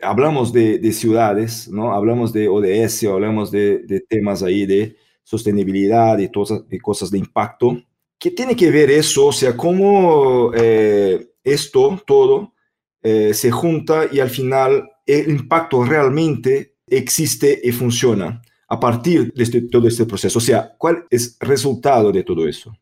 Hablamos 0.00 0.52
de, 0.52 0.92
ciudades, 0.92 1.68
¿no? 1.68 1.92
hablamos 1.92 2.32
de 2.32 2.48
ODS, 2.48 3.04
hablamos 3.04 3.50
de, 3.50 4.04
temas 4.08 4.42
ahí 4.42 4.66
de 4.66 4.96
sostenibilidad 5.26 6.16
y, 6.18 6.28
todas, 6.28 6.62
cosas 6.80 7.10
de 7.10 7.18
impacto. 7.18 7.82
¿Qué 8.16 8.30
tiene 8.30 8.54
que 8.54 8.70
ver 8.70 8.90
eso? 8.90 9.26
O 9.26 9.32
sea, 9.32 9.56
cómo 9.56 10.52
eh, 10.54 11.32
esto 11.42 12.00
todo 12.06 12.54
eh, 13.02 13.34
se 13.34 13.50
junta 13.50 14.04
y 14.10 14.20
al 14.20 14.30
final 14.30 14.88
el 15.04 15.30
impacto 15.30 15.84
realmente 15.84 16.76
existe 16.86 17.60
y 17.62 17.72
funciona 17.72 18.40
a 18.68 18.78
partir 18.78 19.32
de 19.34 19.42
este, 19.42 19.62
todo 19.62 19.88
este 19.88 20.06
proceso. 20.06 20.38
O 20.38 20.42
sea, 20.42 20.74
¿cuál 20.78 21.04
es 21.10 21.36
el 21.40 21.48
resultado 21.48 22.12
de 22.12 22.22
todo 22.22 22.46
eso? 22.46 22.72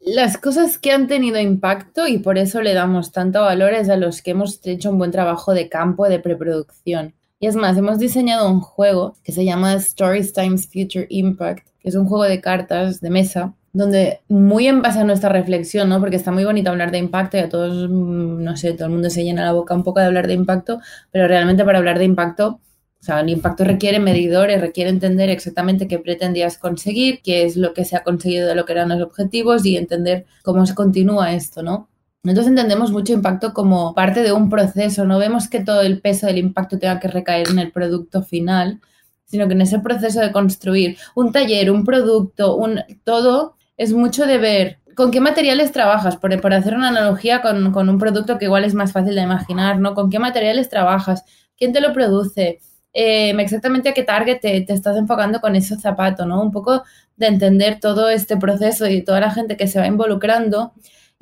Las 0.00 0.38
cosas 0.38 0.78
que 0.78 0.90
han 0.90 1.06
tenido 1.06 1.38
impacto 1.38 2.08
y 2.08 2.18
por 2.18 2.38
eso 2.38 2.60
le 2.60 2.74
damos 2.74 3.12
tanto 3.12 3.40
valor 3.40 3.72
es 3.72 3.88
a 3.88 3.96
los 3.96 4.20
que 4.20 4.32
hemos 4.32 4.60
hecho 4.66 4.90
un 4.90 4.98
buen 4.98 5.12
trabajo 5.12 5.54
de 5.54 5.68
campo 5.68 6.08
de 6.08 6.18
preproducción. 6.18 7.14
Y 7.42 7.48
es 7.48 7.56
más, 7.56 7.76
hemos 7.76 7.98
diseñado 7.98 8.48
un 8.48 8.60
juego 8.60 9.16
que 9.24 9.32
se 9.32 9.44
llama 9.44 9.74
Stories 9.74 10.32
Times 10.32 10.68
Future 10.68 11.08
Impact, 11.08 11.66
que 11.80 11.88
es 11.88 11.96
un 11.96 12.06
juego 12.06 12.22
de 12.22 12.40
cartas 12.40 13.00
de 13.00 13.10
mesa 13.10 13.52
donde 13.72 14.20
muy 14.28 14.68
en 14.68 14.80
base 14.80 15.00
a 15.00 15.04
nuestra 15.04 15.28
reflexión, 15.28 15.88
¿no? 15.88 15.98
Porque 15.98 16.14
está 16.14 16.30
muy 16.30 16.44
bonito 16.44 16.70
hablar 16.70 16.92
de 16.92 16.98
impacto 16.98 17.38
y 17.38 17.40
a 17.40 17.48
todos, 17.48 17.88
mm, 17.90 18.44
no 18.44 18.56
sé, 18.56 18.74
todo 18.74 18.86
el 18.86 18.92
mundo 18.92 19.10
se 19.10 19.24
llena 19.24 19.44
la 19.44 19.50
boca 19.50 19.74
un 19.74 19.82
poco 19.82 19.98
de 19.98 20.06
hablar 20.06 20.28
de 20.28 20.34
impacto, 20.34 20.78
pero 21.10 21.26
realmente 21.26 21.64
para 21.64 21.78
hablar 21.78 21.98
de 21.98 22.04
impacto, 22.04 22.60
o 23.00 23.04
sea, 23.04 23.18
el 23.18 23.30
impacto 23.30 23.64
requiere 23.64 23.98
medidores, 23.98 24.60
requiere 24.60 24.90
entender 24.90 25.28
exactamente 25.28 25.88
qué 25.88 25.98
pretendías 25.98 26.58
conseguir, 26.58 27.22
qué 27.24 27.44
es 27.44 27.56
lo 27.56 27.74
que 27.74 27.84
se 27.84 27.96
ha 27.96 28.04
conseguido 28.04 28.46
de 28.46 28.54
lo 28.54 28.64
que 28.66 28.72
eran 28.74 28.90
los 28.90 29.02
objetivos 29.02 29.66
y 29.66 29.76
entender 29.76 30.26
cómo 30.44 30.64
se 30.64 30.76
continúa 30.76 31.32
esto, 31.32 31.64
¿no? 31.64 31.88
Nosotros 32.24 32.46
entendemos 32.46 32.92
mucho 32.92 33.12
impacto 33.12 33.52
como 33.52 33.94
parte 33.94 34.22
de 34.22 34.32
un 34.32 34.48
proceso, 34.48 35.04
no 35.04 35.18
vemos 35.18 35.48
que 35.48 35.58
todo 35.58 35.82
el 35.82 36.00
peso 36.00 36.26
del 36.28 36.38
impacto 36.38 36.78
tenga 36.78 37.00
que 37.00 37.08
recaer 37.08 37.48
en 37.48 37.58
el 37.58 37.72
producto 37.72 38.22
final, 38.22 38.80
sino 39.24 39.48
que 39.48 39.54
en 39.54 39.62
ese 39.62 39.80
proceso 39.80 40.20
de 40.20 40.30
construir 40.30 40.96
un 41.16 41.32
taller, 41.32 41.68
un 41.72 41.84
producto, 41.84 42.54
un 42.54 42.80
todo 43.02 43.56
es 43.76 43.92
mucho 43.92 44.24
de 44.24 44.38
ver 44.38 44.78
con 44.94 45.10
qué 45.10 45.20
materiales 45.20 45.72
trabajas, 45.72 46.16
por, 46.16 46.40
por 46.40 46.52
hacer 46.54 46.74
una 46.74 46.90
analogía 46.90 47.42
con, 47.42 47.72
con, 47.72 47.88
un 47.88 47.98
producto 47.98 48.38
que 48.38 48.44
igual 48.44 48.64
es 48.64 48.74
más 48.74 48.92
fácil 48.92 49.16
de 49.16 49.22
imaginar, 49.22 49.80
¿no? 49.80 49.94
¿Con 49.94 50.08
qué 50.08 50.20
materiales 50.20 50.68
trabajas? 50.68 51.24
¿Quién 51.56 51.72
te 51.72 51.80
lo 51.80 51.92
produce? 51.92 52.60
Eh, 52.92 53.30
exactamente 53.30 53.88
a 53.88 53.94
qué 53.94 54.04
target 54.04 54.38
te, 54.40 54.60
te, 54.60 54.74
estás 54.74 54.96
enfocando 54.96 55.40
con 55.40 55.56
ese 55.56 55.76
zapato, 55.76 56.24
¿no? 56.24 56.40
Un 56.40 56.52
poco 56.52 56.84
de 57.16 57.26
entender 57.26 57.80
todo 57.80 58.10
este 58.10 58.36
proceso 58.36 58.86
y 58.86 59.02
toda 59.02 59.18
la 59.18 59.30
gente 59.32 59.56
que 59.56 59.66
se 59.66 59.80
va 59.80 59.88
involucrando 59.88 60.72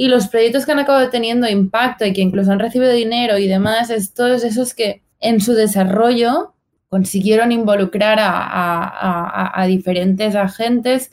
y 0.01 0.09
los 0.09 0.29
proyectos 0.29 0.65
que 0.65 0.73
han 0.73 0.79
acabado 0.79 1.11
teniendo 1.11 1.47
impacto 1.47 2.07
y 2.07 2.15
que 2.15 2.23
incluso 2.23 2.51
han 2.51 2.59
recibido 2.59 2.91
dinero 2.91 3.37
y 3.37 3.47
demás, 3.47 3.91
es 3.91 4.15
todos 4.15 4.45
esos 4.45 4.73
que 4.73 5.03
en 5.21 5.43
su 5.43 5.53
desarrollo 5.53 6.55
consiguieron 6.89 7.53
involucrar 7.53 8.19
a, 8.19 9.63
diferentes 9.69 10.35
agentes, 10.37 11.11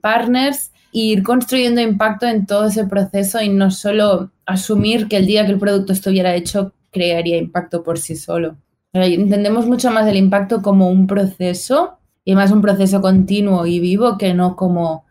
partners, 0.00 0.70
e 0.94 0.98
ir 1.00 1.24
construyendo 1.24 1.80
impacto 1.80 2.26
en 2.28 2.46
todo 2.46 2.68
ese 2.68 2.86
proceso 2.86 3.42
y 3.42 3.48
no 3.48 3.72
solo 3.72 4.30
asumir 4.46 5.08
que 5.08 5.16
el 5.16 5.26
día 5.26 5.44
que 5.44 5.50
el 5.50 5.58
producto 5.58 5.92
estuviera 5.92 6.36
hecho 6.36 6.72
crearía 6.92 7.38
impacto 7.38 7.82
por 7.82 7.98
sí 7.98 8.14
solo. 8.14 8.56
Entendemos 8.92 9.66
mucho 9.66 9.90
más 9.90 10.06
el 10.06 10.16
impacto 10.16 10.62
como 10.62 10.88
un 10.90 11.08
proceso 11.08 11.98
y 12.24 12.36
más 12.36 12.52
un 12.52 12.62
proceso 12.62 13.00
continuo 13.00 13.66
y 13.66 13.80
vivo 13.80 14.16
que 14.16 14.32
no 14.32 14.54
como 14.54 15.07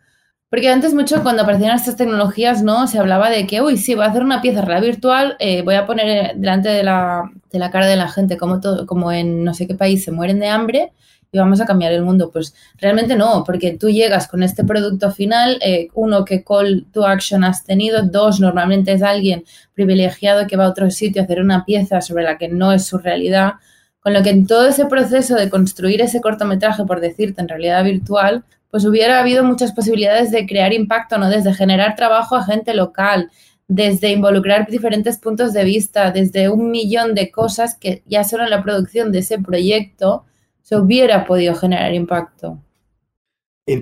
porque 0.50 0.70
antes 0.70 0.94
mucho 0.94 1.24
cuando 1.24 1.44
aparecían 1.44 1.75
estas 1.75 1.98
tecnologías, 1.98 2.63
¿no? 2.63 2.88
Se 2.88 3.00
hablaba 3.00 3.30
de 3.30 3.46
que, 3.46 3.62
uy, 3.62 3.77
sí, 3.77 3.96
voy 3.96 4.06
a 4.06 4.10
hacer 4.10 4.24
una 4.24 4.42
pieza 4.42 4.62
real 4.62 4.82
virtual, 4.82 5.36
eh, 5.39 5.62
voy 5.62 5.75
a 5.75 5.86
poner 5.86 6.38
delante 6.38 6.70
de 6.70 6.84
la, 6.84 7.30
de 7.51 7.60
la, 7.60 7.70
cara 7.70 7.88
de 7.88 7.98
la 7.98 8.08
gente 8.08 8.38
como, 8.38 8.62
todo, 8.62 8.86
como 8.86 9.12
en 9.12 9.44
no 9.44 9.54
sé 9.54 9.68
qué 9.68 9.75
país 9.75 10.04
se 10.04 10.12
mueren 10.12 10.39
de 10.39 10.48
hambre 10.48 10.94
y 11.32 11.38
vamos 11.38 11.60
a 11.60 11.66
cambiar 11.66 11.92
el 11.92 12.04
mundo. 12.04 12.32
Pues 12.32 12.56
realmente 12.77 13.18
no, 13.18 13.44
porque 13.46 13.77
tú 13.77 13.89
llegas 13.89 14.30
con 14.30 14.42
este 14.42 14.63
producto 14.63 15.12
final, 15.12 15.60
eh, 15.62 15.89
uno, 15.94 16.24
que 16.24 16.46
call 16.46 16.86
to 16.94 17.06
action 17.06 17.44
has 17.44 17.66
tenido, 17.66 18.04
dos, 18.04 18.39
normalmente 18.39 18.94
es 18.94 19.04
alguien 19.04 19.44
privilegiado 19.74 20.48
que 20.48 20.56
va 20.56 20.66
a 20.66 20.70
otro 20.70 20.89
sitio 20.92 21.22
a 21.22 21.25
hacer 21.25 21.42
una 21.42 21.66
pieza 21.66 22.00
sobre 22.00 22.24
la 22.24 22.38
que 22.38 22.48
no 22.48 22.72
es 22.72 22.86
su 22.86 22.98
realidad, 22.98 23.56
con 24.00 24.13
lo 24.13 24.24
que 24.24 24.30
en 24.30 24.48
todo 24.48 24.68
ese 24.68 24.86
proceso 24.86 25.36
de 25.36 25.50
construir 25.50 26.01
ese 26.01 26.22
cortometraje, 26.22 26.86
por 26.86 27.01
decirte, 27.01 27.42
en 27.42 27.50
realidad 27.50 27.84
virtual, 27.84 28.46
pues 28.77 28.86
hubiera 28.86 29.19
habido 29.19 29.43
muchas 29.43 29.72
posibilidades 29.72 30.29
de 30.29 30.46
crear 30.46 30.72
impacto, 30.72 31.17
¿no? 31.17 31.31
Desde 31.31 31.51
generar 31.51 31.96
trabajo 31.96 32.36
a 32.36 32.46
gente 32.46 32.75
local, 32.75 33.31
desde 33.67 34.12
involucrar 34.12 34.67
diferentes 34.69 35.17
puntos 35.17 35.51
de 35.51 35.63
vista, 35.63 36.12
desde 36.12 36.48
un 36.50 36.69
millón 36.69 37.15
de 37.15 37.31
cosas 37.31 37.75
que 37.75 38.03
ya 38.05 38.24
solo 38.24 38.43
en 38.43 38.51
la 38.51 38.62
producción 38.62 39.12
de 39.12 39.17
ese 39.17 39.39
proyecto 39.39 40.25
se 40.62 40.75
hubiera 40.75 41.25
podido 41.25 41.55
generar 41.55 41.91
impacto. 41.96 42.62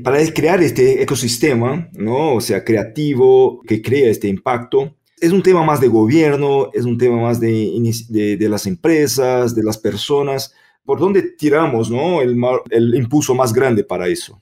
para 0.01 0.25
crear 0.33 0.63
este 0.63 1.03
ecosistema, 1.03 1.89
¿no? 1.91 2.35
O 2.35 2.39
sea, 2.39 2.63
creativo, 2.63 3.61
que 3.67 3.81
crea 3.81 4.09
este 4.09 4.29
impacto, 4.29 4.95
es 5.19 5.33
un 5.33 5.43
tema 5.43 5.65
más 5.65 5.81
de 5.81 5.89
gobierno, 5.89 6.69
es 6.71 6.85
un 6.85 6.97
tema 6.97 7.19
más 7.19 7.41
de, 7.41 8.37
las 8.49 8.65
empresas, 8.65 9.53
de 9.53 9.63
las 9.63 9.77
personas. 9.77 10.53
¿Por 10.85 10.99
dónde 10.99 11.21
tiramos, 11.37 11.91
¿no? 11.91 12.21
El 12.21 12.95
impulso 12.95 13.35
más 13.35 13.51
grande 13.51 13.83
para 13.83 14.07
eso? 14.07 14.41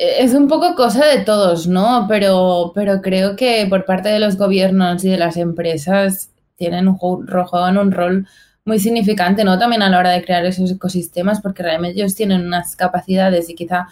Es 0.00 0.34
un 0.34 0.48
poco 0.48 0.74
cosa 0.74 1.06
de 1.06 1.24
todos, 1.24 1.66
¿no? 1.66 2.06
Pero, 2.08 2.72
pero 2.74 3.02
creo 3.02 3.36
que 3.36 3.66
por 3.68 3.84
parte 3.84 4.08
de 4.08 4.18
los 4.18 4.36
gobiernos 4.36 5.04
y 5.04 5.10
de 5.10 5.18
las 5.18 5.36
empresas 5.36 6.30
tienen 6.56 6.88
un, 6.88 6.96
juegan 6.96 7.76
un 7.76 7.92
rol 7.92 8.26
muy 8.64 8.78
significante, 8.78 9.44
¿no? 9.44 9.58
También 9.58 9.82
a 9.82 9.90
la 9.90 9.98
hora 9.98 10.10
de 10.10 10.24
crear 10.24 10.44
esos 10.46 10.70
ecosistemas, 10.70 11.40
porque 11.40 11.62
realmente 11.62 12.00
ellos 12.00 12.14
tienen 12.14 12.46
unas 12.46 12.76
capacidades 12.76 13.50
y 13.50 13.54
quizá 13.54 13.88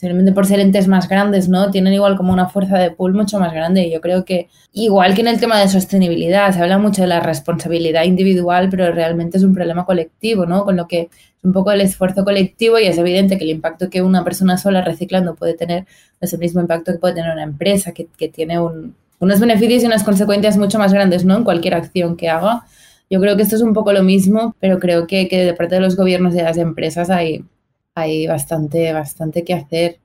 simplemente 0.00 0.32
por 0.32 0.46
ser 0.46 0.60
entes 0.60 0.88
más 0.88 1.10
grandes, 1.10 1.50
¿no? 1.50 1.70
Tienen 1.70 1.92
igual 1.92 2.16
como 2.16 2.32
una 2.32 2.48
fuerza 2.48 2.78
de 2.78 2.90
pool 2.90 3.12
mucho 3.12 3.38
más 3.38 3.52
grande. 3.52 3.82
Y 3.82 3.92
yo 3.92 4.00
creo 4.00 4.24
que, 4.24 4.48
igual 4.72 5.14
que 5.14 5.20
en 5.20 5.28
el 5.28 5.38
tema 5.38 5.60
de 5.60 5.68
sostenibilidad, 5.68 6.54
se 6.54 6.62
habla 6.62 6.78
mucho 6.78 7.02
de 7.02 7.08
la 7.08 7.20
responsabilidad 7.20 8.04
individual, 8.04 8.68
pero 8.70 8.90
realmente 8.92 9.36
es 9.36 9.44
un 9.44 9.52
problema 9.52 9.84
colectivo, 9.84 10.46
¿no? 10.46 10.64
Con 10.64 10.76
lo 10.76 10.88
que 10.88 11.02
es 11.02 11.44
un 11.44 11.52
poco 11.52 11.70
el 11.70 11.82
esfuerzo 11.82 12.24
colectivo 12.24 12.78
y 12.78 12.86
es 12.86 12.96
evidente 12.96 13.36
que 13.36 13.44
el 13.44 13.50
impacto 13.50 13.90
que 13.90 14.00
una 14.00 14.24
persona 14.24 14.56
sola 14.56 14.80
reciclando 14.80 15.34
puede 15.34 15.52
tener 15.52 15.84
es 16.18 16.32
el 16.32 16.38
mismo 16.38 16.62
impacto 16.62 16.92
que 16.92 16.98
puede 16.98 17.16
tener 17.16 17.32
una 17.34 17.42
empresa, 17.42 17.92
que, 17.92 18.06
que 18.16 18.28
tiene 18.30 18.58
un, 18.58 18.94
unos 19.18 19.38
beneficios 19.38 19.82
y 19.82 19.86
unas 19.86 20.02
consecuencias 20.02 20.56
mucho 20.56 20.78
más 20.78 20.94
grandes, 20.94 21.26
¿no? 21.26 21.36
En 21.36 21.44
cualquier 21.44 21.74
acción 21.74 22.16
que 22.16 22.30
haga. 22.30 22.62
Yo 23.10 23.20
creo 23.20 23.36
que 23.36 23.42
esto 23.42 23.56
es 23.56 23.62
un 23.62 23.74
poco 23.74 23.92
lo 23.92 24.02
mismo, 24.02 24.56
pero 24.60 24.78
creo 24.78 25.06
que, 25.06 25.28
que 25.28 25.44
de 25.44 25.52
parte 25.52 25.74
de 25.74 25.82
los 25.82 25.94
gobiernos 25.94 26.32
y 26.32 26.38
de 26.38 26.44
las 26.44 26.56
empresas 26.56 27.10
hay, 27.10 27.44
hay 27.94 28.26
bastante, 28.26 28.92
bastante 28.92 29.44
que 29.44 29.54
hacer. 29.54 29.98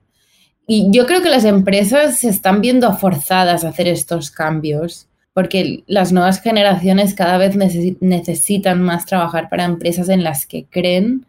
Y 0.66 0.88
yo 0.90 1.06
creo 1.06 1.22
que 1.22 1.30
las 1.30 1.44
empresas 1.44 2.18
se 2.18 2.28
están 2.28 2.60
viendo 2.60 2.92
forzadas 2.96 3.64
a 3.64 3.68
hacer 3.68 3.88
estos 3.88 4.30
cambios 4.30 5.08
porque 5.36 5.84
las 5.86 6.12
nuevas 6.12 6.40
generaciones 6.40 7.12
cada 7.12 7.36
vez 7.36 7.56
necesitan 7.56 8.80
más 8.80 9.04
trabajar 9.04 9.50
para 9.50 9.64
empresas 9.64 10.08
en 10.08 10.24
las 10.24 10.46
que 10.46 10.64
creen, 10.64 11.26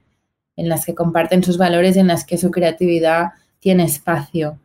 en 0.56 0.70
las 0.70 0.86
que 0.86 0.96
comparten 0.96 1.44
sus 1.44 1.58
valores, 1.58 1.98
en 1.98 2.08
las 2.08 2.24
que 2.26 2.38
su 2.38 2.50
creatividad 2.50 3.32
tiene 3.60 3.84
espacio. 3.84 4.60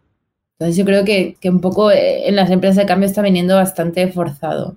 Entonces 0.53 0.77
yo 0.77 0.85
creo 0.85 1.05
que, 1.05 1.37
que 1.41 1.51
un 1.51 1.61
poco 1.61 1.91
eh, 1.91 2.29
en 2.29 2.37
las 2.37 2.53
empresas 2.53 2.77
de 2.77 2.87
cambio 2.87 3.09
está 3.09 3.21
viniendo 3.21 3.57
bastante 3.57 4.07
forzado. 4.07 4.77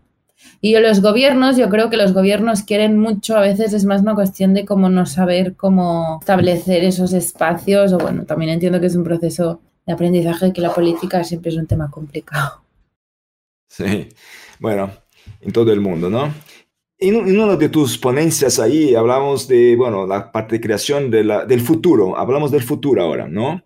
Y 0.61 0.77
los 0.77 1.01
gobiernos, 1.01 1.57
yo 1.57 1.69
creo 1.69 1.89
que 1.89 1.97
los 1.97 2.13
gobiernos 2.13 2.63
quieren 2.63 2.97
mucho, 2.97 3.35
a 3.35 3.41
veces 3.41 3.73
es 3.73 3.85
más 3.85 4.01
una 4.01 4.15
cuestión 4.15 4.53
de 4.53 4.65
cómo 4.65 4.89
no 4.89 5.05
saber 5.05 5.55
cómo 5.55 6.19
establecer 6.21 6.83
esos 6.83 7.13
espacios, 7.13 7.93
o 7.93 7.97
bueno, 7.97 8.25
también 8.25 8.51
entiendo 8.51 8.79
que 8.79 8.87
es 8.87 8.95
un 8.95 9.03
proceso 9.03 9.61
de 9.85 9.93
aprendizaje 9.93 10.53
que 10.53 10.61
la 10.61 10.73
política 10.73 11.23
siempre 11.23 11.51
es 11.51 11.57
un 11.57 11.67
tema 11.67 11.89
complicado. 11.89 12.63
Sí, 13.67 14.09
bueno, 14.59 14.91
en 15.41 15.51
todo 15.51 15.71
el 15.71 15.81
mundo, 15.81 16.09
¿no? 16.09 16.33
En, 16.97 17.15
una 17.15 17.57
de 17.57 17.69
tus 17.69 17.97
ponencias 17.97 18.57
ahí 18.59 18.95
hablamos 18.95 19.47
de, 19.47 19.75
bueno, 19.75 20.07
la 20.07 20.31
parte 20.31 20.55
de 20.55 20.61
creación 20.61 21.11
de 21.11 21.23
la, 21.23 21.45
del 21.45 21.61
futuro, 21.61 22.17
hablamos 22.17 22.51
del 22.51 22.63
futuro 22.63 23.03
ahora, 23.03 23.27
¿no? 23.27 23.63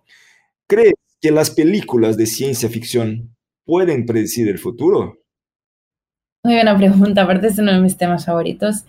¿Crees 0.66 0.94
que 1.20 1.30
las 1.30 1.50
películas 1.50 2.16
de 2.16 2.26
ciencia 2.26 2.68
ficción 2.68 3.36
pueden 3.64 4.04
predecir 4.04 4.48
el 4.48 4.58
futuro? 4.58 5.19
Muy 6.42 6.54
buena 6.54 6.74
pregunta, 6.76 7.22
aparte 7.22 7.48
es 7.48 7.58
uno 7.58 7.70
de 7.72 7.80
mis 7.80 7.98
temas 7.98 8.24
favoritos, 8.24 8.84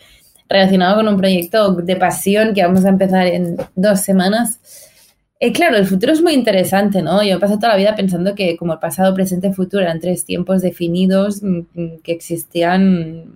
relacionado 0.47 0.95
con 0.95 1.09
un 1.09 1.17
proyecto 1.17 1.73
de 1.73 1.97
pasión 1.97 2.53
que 2.53 2.63
vamos 2.63 2.85
a 2.85 2.89
empezar 2.89 3.27
en 3.27 3.57
dos 3.75 3.99
semanas. 3.99 4.61
Eh, 5.37 5.51
claro, 5.51 5.75
el 5.75 5.85
futuro 5.85 6.13
es 6.13 6.21
muy 6.21 6.33
interesante, 6.33 7.01
¿no? 7.01 7.21
Yo 7.23 7.35
he 7.35 7.39
pasado 7.39 7.59
toda 7.59 7.73
la 7.73 7.77
vida 7.77 7.93
pensando 7.95 8.35
que 8.35 8.55
como 8.55 8.73
el 8.73 8.79
pasado, 8.79 9.13
presente, 9.13 9.51
futuro 9.51 9.83
eran 9.83 9.99
tres 9.99 10.23
tiempos 10.23 10.61
definidos 10.61 11.43
mm, 11.43 11.59
mm, 11.73 11.99
que 12.03 12.13
existían 12.13 13.35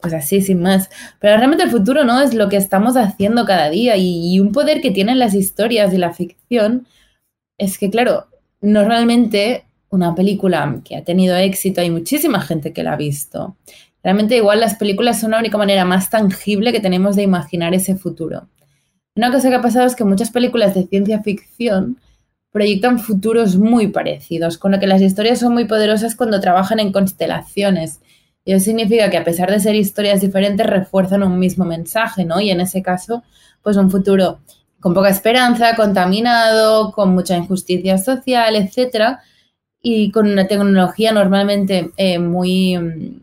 pues 0.00 0.12
así, 0.12 0.40
sin 0.42 0.60
más. 0.60 0.90
Pero 1.20 1.36
realmente 1.36 1.64
el 1.64 1.70
futuro, 1.70 2.02
¿no? 2.04 2.20
Es 2.20 2.34
lo 2.34 2.48
que 2.48 2.56
estamos 2.56 2.96
haciendo 2.96 3.44
cada 3.44 3.70
día 3.70 3.96
y, 3.96 4.34
y 4.34 4.40
un 4.40 4.50
poder 4.50 4.80
que 4.80 4.90
tienen 4.90 5.20
las 5.20 5.34
historias 5.34 5.92
y 5.94 5.98
la 5.98 6.12
ficción 6.12 6.88
es 7.58 7.78
que, 7.78 7.88
claro, 7.90 8.26
normalmente 8.60 9.65
una 9.90 10.14
película 10.14 10.80
que 10.84 10.96
ha 10.96 11.04
tenido 11.04 11.36
éxito, 11.36 11.80
hay 11.80 11.90
muchísima 11.90 12.40
gente 12.40 12.72
que 12.72 12.82
la 12.82 12.94
ha 12.94 12.96
visto. 12.96 13.56
Realmente 14.02 14.36
igual 14.36 14.60
las 14.60 14.76
películas 14.76 15.20
son 15.20 15.32
la 15.32 15.38
única 15.38 15.58
manera 15.58 15.84
más 15.84 16.10
tangible 16.10 16.72
que 16.72 16.80
tenemos 16.80 17.16
de 17.16 17.22
imaginar 17.22 17.74
ese 17.74 17.96
futuro. 17.96 18.48
Una 19.16 19.32
cosa 19.32 19.48
que 19.48 19.56
ha 19.56 19.62
pasado 19.62 19.86
es 19.86 19.96
que 19.96 20.04
muchas 20.04 20.30
películas 20.30 20.74
de 20.74 20.86
ciencia 20.86 21.22
ficción 21.22 21.98
proyectan 22.52 22.98
futuros 22.98 23.56
muy 23.56 23.88
parecidos, 23.88 24.58
con 24.58 24.72
lo 24.72 24.78
que 24.78 24.86
las 24.86 25.02
historias 25.02 25.40
son 25.40 25.52
muy 25.52 25.66
poderosas 25.66 26.14
cuando 26.14 26.40
trabajan 26.40 26.80
en 26.80 26.92
constelaciones. 26.92 28.00
Y 28.44 28.52
eso 28.52 28.64
significa 28.64 29.10
que 29.10 29.16
a 29.16 29.24
pesar 29.24 29.50
de 29.50 29.60
ser 29.60 29.74
historias 29.74 30.20
diferentes, 30.20 30.66
refuerzan 30.66 31.22
un 31.22 31.38
mismo 31.38 31.64
mensaje, 31.64 32.24
¿no? 32.24 32.40
Y 32.40 32.50
en 32.50 32.60
ese 32.60 32.80
caso, 32.82 33.24
pues 33.62 33.76
un 33.76 33.90
futuro 33.90 34.38
con 34.80 34.94
poca 34.94 35.08
esperanza, 35.08 35.74
contaminado, 35.74 36.92
con 36.92 37.14
mucha 37.14 37.36
injusticia 37.36 37.98
social, 37.98 38.54
etcétera, 38.54 39.20
y 39.88 40.10
con 40.10 40.26
una 40.26 40.48
tecnología 40.48 41.12
normalmente 41.12 41.92
eh, 41.96 42.18
muy, 42.18 42.76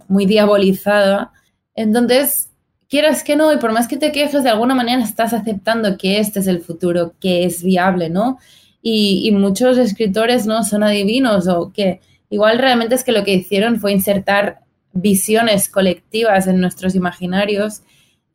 muy 0.07 0.25
diabolizada. 0.25 1.33
Entonces, 1.75 2.51
quieras 2.87 3.21
que 3.21 3.35
no, 3.35 3.51
y 3.51 3.57
por 3.57 3.73
más 3.73 3.85
que 3.85 3.97
te 3.97 4.13
quejes, 4.13 4.45
de 4.45 4.49
alguna 4.49 4.73
manera 4.73 5.03
estás 5.03 5.33
aceptando 5.33 5.97
que 5.97 6.19
este 6.19 6.39
es 6.39 6.47
el 6.47 6.61
futuro, 6.61 7.15
que 7.19 7.43
es 7.43 7.63
viable, 7.63 8.09
¿no? 8.09 8.37
Y, 8.81 9.29
muchos 9.33 9.77
escritores 9.77 10.45
no 10.45 10.63
son 10.63 10.83
adivinos 10.83 11.49
o 11.49 11.73
que 11.73 11.99
igual 12.29 12.59
realmente 12.59 12.95
es 12.95 13.03
que 13.03 13.11
lo 13.11 13.25
que 13.25 13.33
hicieron 13.33 13.81
fue 13.81 13.91
insertar 13.91 14.59
visiones 14.93 15.67
colectivas 15.67 16.47
en 16.47 16.61
nuestros 16.61 16.95
imaginarios, 16.95 17.81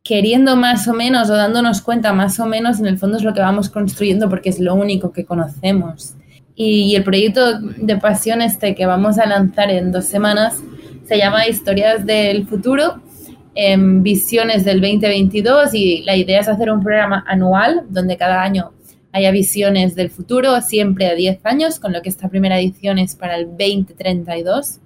queriendo 0.03 0.55
más 0.55 0.87
o 0.87 0.93
menos 0.93 1.31
o 1.31 1.33
dándonos 1.35 1.81
cuenta 1.81 2.13
más 2.13 2.39
o 2.39 2.45
menos, 2.45 2.79
en 2.79 2.85
el 2.85 2.99
fondo 2.99 3.17
es 3.17 3.23
lo 3.23 3.33
que 3.33 3.41
vamos 3.41 3.71
construyendo 3.71 4.29
porque 4.29 4.49
es 4.49 4.59
lo 4.59 4.75
único 4.75 5.11
que 5.11 5.25
conocemos. 5.25 6.13
Y 6.61 6.93
el 6.93 7.05
proyecto 7.05 7.57
de 7.61 7.95
pasión 7.95 8.41
este 8.41 8.75
que 8.75 8.85
vamos 8.85 9.17
a 9.17 9.25
lanzar 9.25 9.71
en 9.71 9.93
dos 9.93 10.03
semanas 10.03 10.61
se 11.05 11.17
llama 11.17 11.47
Historias 11.47 12.05
del 12.05 12.45
Futuro, 12.47 13.01
en 13.55 14.03
Visiones 14.03 14.65
del 14.65 14.81
2022 14.81 15.73
y 15.73 16.01
la 16.01 16.17
idea 16.17 16.41
es 16.41 16.49
hacer 16.49 16.69
un 16.69 16.83
programa 16.83 17.23
anual 17.25 17.85
donde 17.87 18.17
cada 18.17 18.43
año 18.43 18.73
haya 19.13 19.31
visiones 19.31 19.95
del 19.95 20.09
futuro, 20.09 20.59
siempre 20.59 21.07
a 21.07 21.15
10 21.15 21.39
años, 21.45 21.79
con 21.79 21.93
lo 21.93 22.01
que 22.01 22.09
esta 22.09 22.27
primera 22.27 22.59
edición 22.59 22.97
es 22.97 23.15
para 23.15 23.37
el 23.37 23.45
2032. 23.51 24.79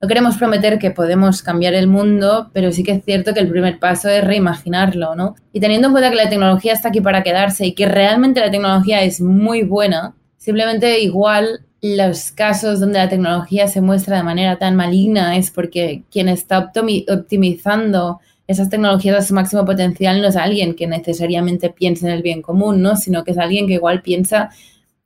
No 0.00 0.08
queremos 0.08 0.38
prometer 0.38 0.78
que 0.78 0.90
podemos 0.90 1.42
cambiar 1.42 1.74
el 1.74 1.86
mundo, 1.86 2.48
pero 2.54 2.72
sí 2.72 2.82
que 2.82 2.92
es 2.92 3.04
cierto 3.04 3.34
que 3.34 3.40
el 3.40 3.50
primer 3.50 3.78
paso 3.78 4.08
es 4.08 4.24
reimaginarlo, 4.24 5.14
¿no? 5.14 5.34
Y 5.52 5.60
teniendo 5.60 5.88
en 5.88 5.92
cuenta 5.92 6.08
que 6.08 6.16
la 6.16 6.30
tecnología 6.30 6.72
está 6.72 6.88
aquí 6.88 7.02
para 7.02 7.22
quedarse 7.22 7.66
y 7.66 7.74
que 7.74 7.84
realmente 7.84 8.40
la 8.40 8.50
tecnología 8.50 9.02
es 9.02 9.20
muy 9.20 9.64
buena, 9.64 10.14
Simplemente 10.44 11.00
igual 11.00 11.60
los 11.80 12.30
casos 12.30 12.78
donde 12.78 12.98
la 12.98 13.08
tecnología 13.08 13.66
se 13.66 13.80
muestra 13.80 14.18
de 14.18 14.24
manera 14.24 14.58
tan 14.58 14.76
maligna 14.76 15.38
es 15.38 15.50
porque 15.50 16.02
quien 16.10 16.28
está 16.28 16.70
optimizando 17.08 18.20
esas 18.46 18.68
tecnologías 18.68 19.16
a 19.16 19.26
su 19.26 19.32
máximo 19.32 19.64
potencial 19.64 20.20
no 20.20 20.28
es 20.28 20.36
alguien 20.36 20.74
que 20.74 20.86
necesariamente 20.86 21.70
piense 21.70 22.06
en 22.06 22.12
el 22.12 22.20
bien 22.20 22.42
común, 22.42 22.82
¿no? 22.82 22.94
Sino 22.96 23.24
que 23.24 23.30
es 23.30 23.38
alguien 23.38 23.66
que 23.66 23.72
igual 23.72 24.02
piensa 24.02 24.50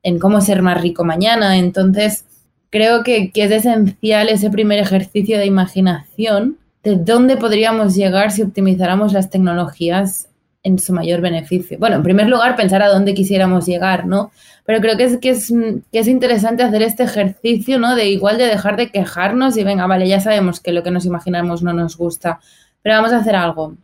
en 0.03 0.19
cómo 0.19 0.41
ser 0.41 0.61
más 0.61 0.81
rico 0.81 1.05
mañana. 1.05 1.57
Entonces, 1.57 2.25
creo 2.71 3.05
que, 3.05 3.31
que 3.31 3.45
es 3.45 3.53
esencial 3.53 4.31
ese 4.31 4.51
primer 4.51 4.81
ejercicio 4.81 5.39
de 5.39 5.47
imaginación 5.47 6.59
de 6.83 6.97
dónde 6.97 7.37
podríamos 7.37 7.95
llegar 7.95 8.33
si 8.33 8.43
optimizáramos 8.43 9.13
las 9.13 9.31
tecnologías 9.31 10.29
en 10.63 10.79
su 10.79 10.93
mayor 10.93 11.21
beneficio. 11.21 11.79
Bueno, 11.79 11.97
en 11.97 12.03
primer 12.03 12.29
lugar, 12.29 12.57
pensar 12.57 12.83
a 12.83 12.89
dónde 12.89 13.15
quisiéramos 13.15 13.67
llegar, 13.67 14.07
¿no? 14.07 14.33
Pero 14.65 14.81
creo 14.81 14.97
que 14.97 15.05
es, 15.05 15.19
que 15.19 15.31
es, 15.31 15.53
que 15.93 15.99
es 15.99 16.09
interesante 16.09 16.63
hacer 16.63 16.83
este 16.83 17.05
ejercicio, 17.05 17.79
¿no? 17.79 17.95
De 17.95 18.09
igual 18.09 18.39
de 18.39 18.45
dejar 18.45 18.77
de 18.77 18.91
quejarnos 18.91 19.57
y 19.57 19.65
venga, 19.65 19.87
vale, 19.87 20.09
ya 20.09 20.21
sabemos 20.21 20.61
que 20.61 20.73
lo 20.73 20.83
que 20.83 20.91
nos 20.91 21.07
imaginamos 21.07 21.63
no 21.63 21.73
nos 21.73 21.97
gusta, 21.97 22.41
pero 22.83 22.97
vamos 22.97 23.13
a 23.13 23.19
hacer 23.19 23.37
algo. 23.37 23.77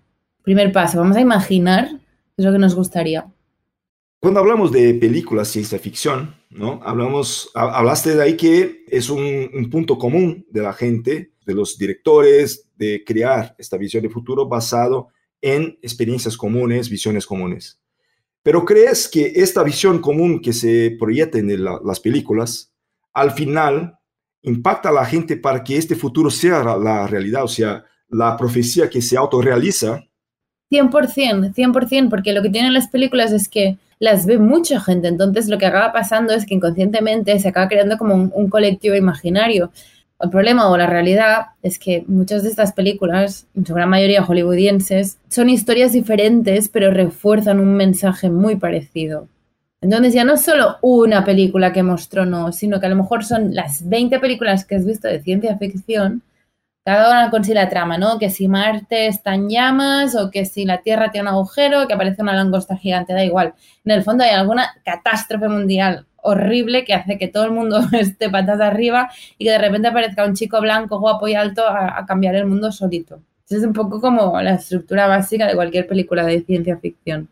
Primer 0.43 0.73
paso, 0.73 0.99
vamos 0.99 1.17
a 1.17 1.21
imaginar 1.21 1.89
lo 2.37 2.53
que 2.53 2.59
nos 2.59 2.75
gustaría. 2.75 3.27
Cuando 4.21 4.41
hablamos 4.41 4.73
de 4.73 4.95
películas 4.95 5.49
ciencia 5.49 5.79
ficción, 5.79 6.35
¿no? 6.51 6.81
Hablamos, 6.85 7.51
hablaste 7.55 8.17
de 8.17 8.23
ahí 8.23 8.37
que 8.37 8.85
es 8.89 9.11
un, 9.11 9.51
un 9.55 9.71
punto 9.71 9.99
común 9.99 10.47
de 10.51 10.63
la 10.63 10.73
gente, 10.73 11.33
de 11.47 11.55
los 11.55 11.79
directores, 11.79 12.69
de 12.77 13.05
crear 13.07 13.55
esta 13.59 13.77
visión 13.77 14.03
de 14.03 14.09
futuro 14.11 14.47
basado 14.47 15.09
en 15.45 15.79
experiencias 15.83 16.39
comunes, 16.39 16.89
visiones 16.89 17.27
comunes. 17.27 17.79
Pero 18.43 18.65
¿crees 18.65 19.07
que 19.09 19.31
esta 19.37 19.63
visión 19.63 20.01
común 20.01 20.41
que 20.41 20.55
se 20.55 20.97
proyecta 20.99 21.37
en 21.39 21.63
las 21.63 22.01
películas, 22.01 22.73
al 23.13 23.33
final 23.33 23.99
impacta 24.41 24.89
a 24.89 24.93
la 24.93 25.05
gente 25.05 25.37
para 25.37 25.63
que 25.63 25.77
este 25.77 25.97
futuro 25.97 26.31
sea 26.31 26.65
la 26.79 27.07
realidad, 27.07 27.45
o 27.45 27.49
sea, 27.49 27.85
la 28.09 28.39
profecía 28.39 28.89
que 28.89 29.03
se 29.03 29.19
autorrealiza? 29.19 30.03
100%, 30.71 31.55
100%, 31.55 32.09
porque 32.09 32.33
lo 32.33 32.41
que 32.41 32.49
tienen 32.49 32.73
las 32.73 32.89
películas 32.89 33.31
es 33.31 33.51
que 33.51 33.77
las 33.99 34.25
ve 34.25 34.39
mucha 34.39 34.81
gente, 34.81 35.09
entonces 35.09 35.49
lo 35.49 35.59
que 35.59 35.67
acaba 35.67 35.93
pasando 35.93 36.33
es 36.33 36.47
que 36.47 36.55
inconscientemente 36.55 37.39
se 37.39 37.49
acaba 37.49 37.69
creando 37.69 37.99
como 37.99 38.15
un 38.15 38.49
colectivo 38.49 38.97
imaginario. 38.97 39.71
El 40.21 40.31
problema 40.31 40.71
o 40.71 40.77
la 40.77 40.87
realidad 40.87 41.47
es 41.63 41.79
que 41.79 42.05
muchas 42.07 42.45
de 42.45 42.49
estas 42.49 42.73
películas, 42.73 43.47
en 43.55 43.67
su 43.67 43.75
gran 43.75 43.89
mayoría 43.89 44.25
hollywoodienses, 44.25 45.19
son 45.29 45.51
historias 45.51 45.93
diferentes, 45.93 46.69
pero 46.69 46.91
refuerzan 46.91 47.61
un 47.61 47.75
mensaje 47.75 48.31
muy 48.31 48.57
parecido. 48.57 49.29
Entonces 49.81 50.15
ya 50.15 50.25
no 50.25 50.35
es 50.35 50.43
solo 50.43 50.77
una 50.81 51.25
película 51.25 51.73
que 51.73 51.83
mostró 51.83 52.25
no, 52.25 52.53
sino 52.53 52.81
que 52.81 52.87
a 52.87 52.89
lo 52.89 52.97
mejor 52.97 53.25
son 53.25 53.55
las 53.55 53.87
20 53.87 54.19
películas 54.19 54.65
que 54.65 54.77
has 54.77 54.87
visto 54.87 55.09
de 55.09 55.21
ciencia 55.21 55.59
ficción, 55.59 56.23
cada 56.85 57.11
una 57.11 57.31
con 57.31 57.45
sí 57.45 57.55
la 57.55 57.69
trama, 57.71 57.97
¿no? 57.97 58.19
Que 58.19 58.29
si 58.29 58.47
Marte 58.47 59.07
está 59.07 59.35
en 59.35 59.49
llamas 59.49 60.15
o 60.15 60.31
que 60.31 60.45
si 60.45 60.67
la 60.67 60.83
Tierra 60.83 61.11
tiene 61.11 61.29
un 61.29 61.35
agujero, 61.35 61.87
que 61.87 61.95
aparece 61.95 62.23
una 62.23 62.35
langosta 62.35 62.77
gigante, 62.77 63.15
da 63.15 63.25
igual. 63.25 63.55
En 63.85 63.93
el 63.93 64.03
fondo 64.03 64.23
hay 64.25 64.31
alguna 64.31 64.69
catástrofe 64.85 65.49
mundial 65.49 66.07
horrible 66.25 66.85
que 66.85 66.95
hace 66.95 67.19
que 67.19 67.29
todo 67.29 67.45
el 67.45 67.53
mundo 67.53 67.81
esté 67.93 68.29
patas 68.31 68.61
arriba 68.61 69.11
y 69.39 69.45
que 69.47 69.51
de 69.53 69.59
repente 69.59 69.89
aparezca 69.89 70.27
un 70.27 70.35
chico 70.35 70.61
blanco, 70.61 71.01
guapo 71.01 71.27
y 71.29 71.35
alto 71.35 71.67
a, 71.67 72.05
cambiar 72.07 72.35
el 72.35 72.47
mundo 72.47 72.71
solito. 72.71 73.21
es 73.49 73.63
un 73.63 73.73
poco 73.73 74.01
como 74.01 74.41
la 74.43 74.55
estructura 74.55 75.07
básica 75.07 75.47
de 75.47 75.55
cualquier 75.55 75.87
película 75.87 76.25
de 76.25 76.43
ciencia 76.43 76.77
ficción. 76.79 77.29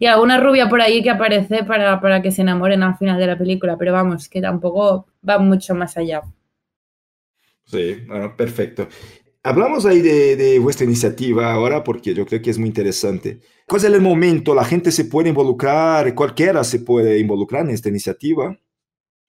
Y 0.00 0.06
alguna 0.06 0.38
rubia 0.38 0.68
por 0.68 0.80
ahí 0.80 1.02
que 1.02 1.10
aparece 1.10 1.62
para, 1.62 2.00
para 2.00 2.20
que 2.20 2.32
se 2.32 2.42
enamoren 2.42 2.82
al 2.82 2.96
final 2.96 3.18
de 3.18 3.26
la 3.28 3.38
película, 3.38 3.76
pero 3.76 3.92
vamos, 3.92 4.28
que 4.28 4.40
tampoco 4.40 5.06
va 5.26 5.38
mucho 5.38 5.74
más 5.74 5.96
allá. 5.96 6.22
Sí, 7.70 7.96
bueno, 8.06 8.34
perfecto. 8.34 8.88
Hablamos 9.42 9.86
ahí 9.86 10.00
de, 10.00 10.58
vuestra 10.58 10.84
iniciativa 10.84 11.52
ahora 11.52 11.84
porque 11.84 12.14
yo 12.14 12.26
creo 12.26 12.42
que 12.42 12.50
es 12.50 12.58
muy 12.58 12.68
interesante. 12.68 13.40
¿Cuál 13.66 13.80
es 13.80 13.84
el 13.84 14.00
momento? 14.00 14.54
¿La 14.54 14.64
gente 14.64 14.90
se 14.90 15.04
puede 15.04 15.28
involucrar? 15.28 16.14
¿Cualquiera 16.14 16.64
se 16.64 16.80
puede 16.80 17.18
involucrar 17.18 17.64
en 17.64 17.70
esta 17.70 17.88
iniciativa? 17.88 18.58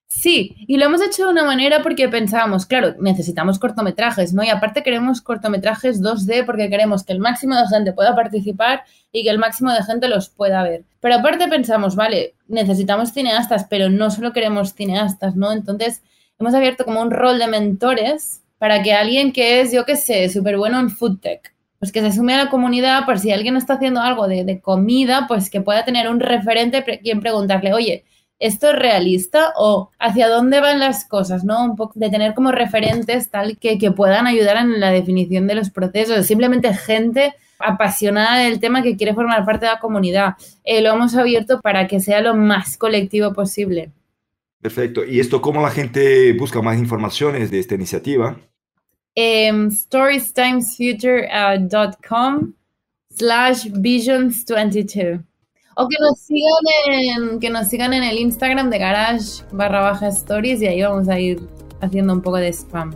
Sí, 0.08 0.56
y 0.66 0.76
lo 0.76 0.86
hemos 0.86 1.00
hecho 1.02 1.24
de 1.24 1.30
una 1.30 1.44
manera 1.44 1.82
porque 1.82 2.08
pensábamos, 2.08 2.66
claro, 2.66 2.96
necesitamos 2.98 3.60
cortometrajes, 3.60 4.32
¿no? 4.32 4.42
Y 4.42 4.48
aparte 4.48 4.82
queremos 4.82 5.20
cortometrajes 5.22 6.02
2D 6.02 6.44
porque 6.44 6.68
queremos 6.68 7.04
que 7.04 7.12
el 7.12 7.20
máximo 7.20 7.54
de 7.54 7.68
gente 7.68 7.92
pueda 7.92 8.16
participar 8.16 8.82
y 9.12 9.22
que 9.22 9.30
el 9.30 9.38
máximo 9.38 9.72
de 9.72 9.84
gente 9.84 10.08
los 10.08 10.28
pueda 10.28 10.64
ver. 10.64 10.84
Pero 10.98 11.16
aparte 11.16 11.46
pensamos, 11.46 11.94
vale, 11.94 12.34
necesitamos 12.48 13.12
cineastas, 13.12 13.66
pero 13.70 13.88
no 13.88 14.10
solo 14.10 14.32
queremos 14.32 14.74
cineastas, 14.74 15.36
¿no? 15.36 15.52
Entonces 15.52 16.02
hemos 16.40 16.54
abierto 16.54 16.84
como 16.84 17.02
un 17.02 17.10
rol 17.10 17.38
de 17.38 17.46
mentores 17.46 18.42
para 18.58 18.82
que 18.82 18.92
alguien 18.92 19.32
que 19.32 19.60
es, 19.60 19.72
yo 19.72 19.84
qué 19.84 19.96
sé, 19.96 20.28
súper 20.28 20.56
bueno 20.56 20.80
en 20.80 20.90
food 20.90 21.18
tech, 21.20 21.54
pues 21.78 21.92
que 21.92 22.00
se 22.00 22.12
sume 22.12 22.34
a 22.34 22.44
la 22.44 22.50
comunidad 22.50 23.04
por 23.04 23.18
si 23.18 23.30
alguien 23.30 23.56
está 23.56 23.74
haciendo 23.74 24.00
algo 24.00 24.26
de, 24.26 24.60
comida, 24.60 25.26
pues 25.28 25.50
que 25.50 25.60
pueda 25.60 25.84
tener 25.84 26.08
un 26.08 26.18
referente 26.20 26.82
quien 27.02 27.20
preguntarle, 27.20 27.72
oye, 27.74 28.04
¿esto 28.38 28.70
es 28.70 28.76
realista 28.76 29.52
o 29.56 29.90
hacia 29.98 30.28
dónde 30.28 30.60
van 30.60 30.80
las 30.80 31.06
cosas? 31.06 31.44
¿no? 31.44 31.62
Un 31.62 31.76
poco 31.76 31.92
de 31.96 32.10
tener 32.10 32.34
como 32.34 32.52
referentes 32.52 33.30
tal 33.30 33.58
que, 33.58 33.78
que 33.78 33.90
puedan 33.90 34.26
ayudar 34.26 34.56
en 34.56 34.80
la 34.80 34.90
definición 34.90 35.46
de 35.46 35.54
los 35.54 35.70
procesos, 35.70 36.26
simplemente 36.26 36.72
gente 36.74 37.34
apasionada 37.58 38.38
del 38.38 38.60
tema 38.60 38.82
que 38.82 38.96
quiere 38.96 39.14
formar 39.14 39.44
parte 39.44 39.66
de 39.66 39.72
la 39.72 39.78
comunidad. 39.78 40.34
Eh, 40.64 40.80
lo 40.80 40.94
hemos 40.94 41.14
abierto 41.14 41.60
para 41.60 41.86
que 41.86 42.00
sea 42.00 42.22
lo 42.22 42.34
más 42.34 42.78
colectivo 42.78 43.34
posible. 43.34 43.90
Perfecto. 44.60 45.04
¿Y 45.04 45.20
esto 45.20 45.40
cómo 45.40 45.62
la 45.62 45.70
gente 45.70 46.32
busca 46.34 46.60
más 46.60 46.78
informaciones 46.78 47.50
de 47.50 47.60
esta 47.60 47.74
iniciativa? 47.74 48.38
um, 49.16 49.70
storiestimesfuture.com 49.70 52.52
slash 53.16 53.66
visions22. 53.66 55.24
O 55.76 55.86
que 55.88 55.96
nos 56.00 56.18
sigan 56.20 56.64
en, 56.88 57.38
que 57.40 57.50
nos 57.50 57.68
sigan 57.68 57.94
en 57.94 58.02
el 58.02 58.18
Instagram 58.18 58.70
de 58.70 58.78
garage 58.78 59.44
barra 59.52 59.80
baja 59.80 60.08
stories 60.08 60.60
y 60.62 60.66
ahí 60.66 60.82
vamos 60.82 61.08
a 61.08 61.18
ir 61.18 61.40
haciendo 61.80 62.12
un 62.12 62.20
poco 62.20 62.36
de 62.36 62.52
spam. 62.52 62.94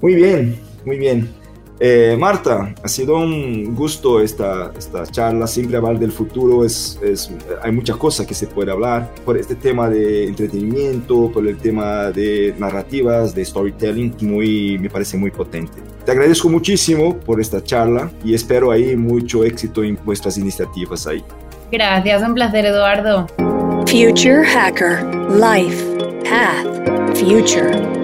Muy 0.00 0.14
bien, 0.16 0.58
muy 0.84 0.98
bien. 0.98 1.41
Eh, 1.84 2.16
Marta, 2.16 2.72
ha 2.80 2.86
sido 2.86 3.16
un 3.16 3.74
gusto 3.74 4.20
esta, 4.20 4.70
esta 4.78 5.04
charla. 5.04 5.48
Siempre 5.48 5.76
hablar 5.76 5.98
del 5.98 6.12
futuro 6.12 6.64
es, 6.64 6.96
es, 7.02 7.28
hay 7.60 7.72
muchas 7.72 7.96
cosas 7.96 8.24
que 8.24 8.34
se 8.34 8.46
puede 8.46 8.70
hablar 8.70 9.12
por 9.24 9.36
este 9.36 9.56
tema 9.56 9.90
de 9.90 10.28
entretenimiento, 10.28 11.28
por 11.32 11.44
el 11.44 11.58
tema 11.58 12.12
de 12.12 12.54
narrativas, 12.56 13.34
de 13.34 13.44
storytelling, 13.44 14.14
muy, 14.20 14.78
me 14.78 14.88
parece 14.88 15.16
muy 15.16 15.32
potente. 15.32 15.72
Te 16.04 16.12
agradezco 16.12 16.48
muchísimo 16.48 17.18
por 17.18 17.40
esta 17.40 17.60
charla 17.64 18.12
y 18.22 18.32
espero 18.32 18.70
ahí 18.70 18.94
mucho 18.94 19.42
éxito 19.42 19.82
en 19.82 19.98
vuestras 20.04 20.38
iniciativas 20.38 21.08
ahí. 21.08 21.24
Gracias, 21.72 22.22
un 22.22 22.34
placer, 22.34 22.64
Eduardo. 22.64 23.26
Future 23.88 24.44
Hacker 24.44 25.04
Life 25.32 25.84
Path 26.22 27.18
Future. 27.18 28.01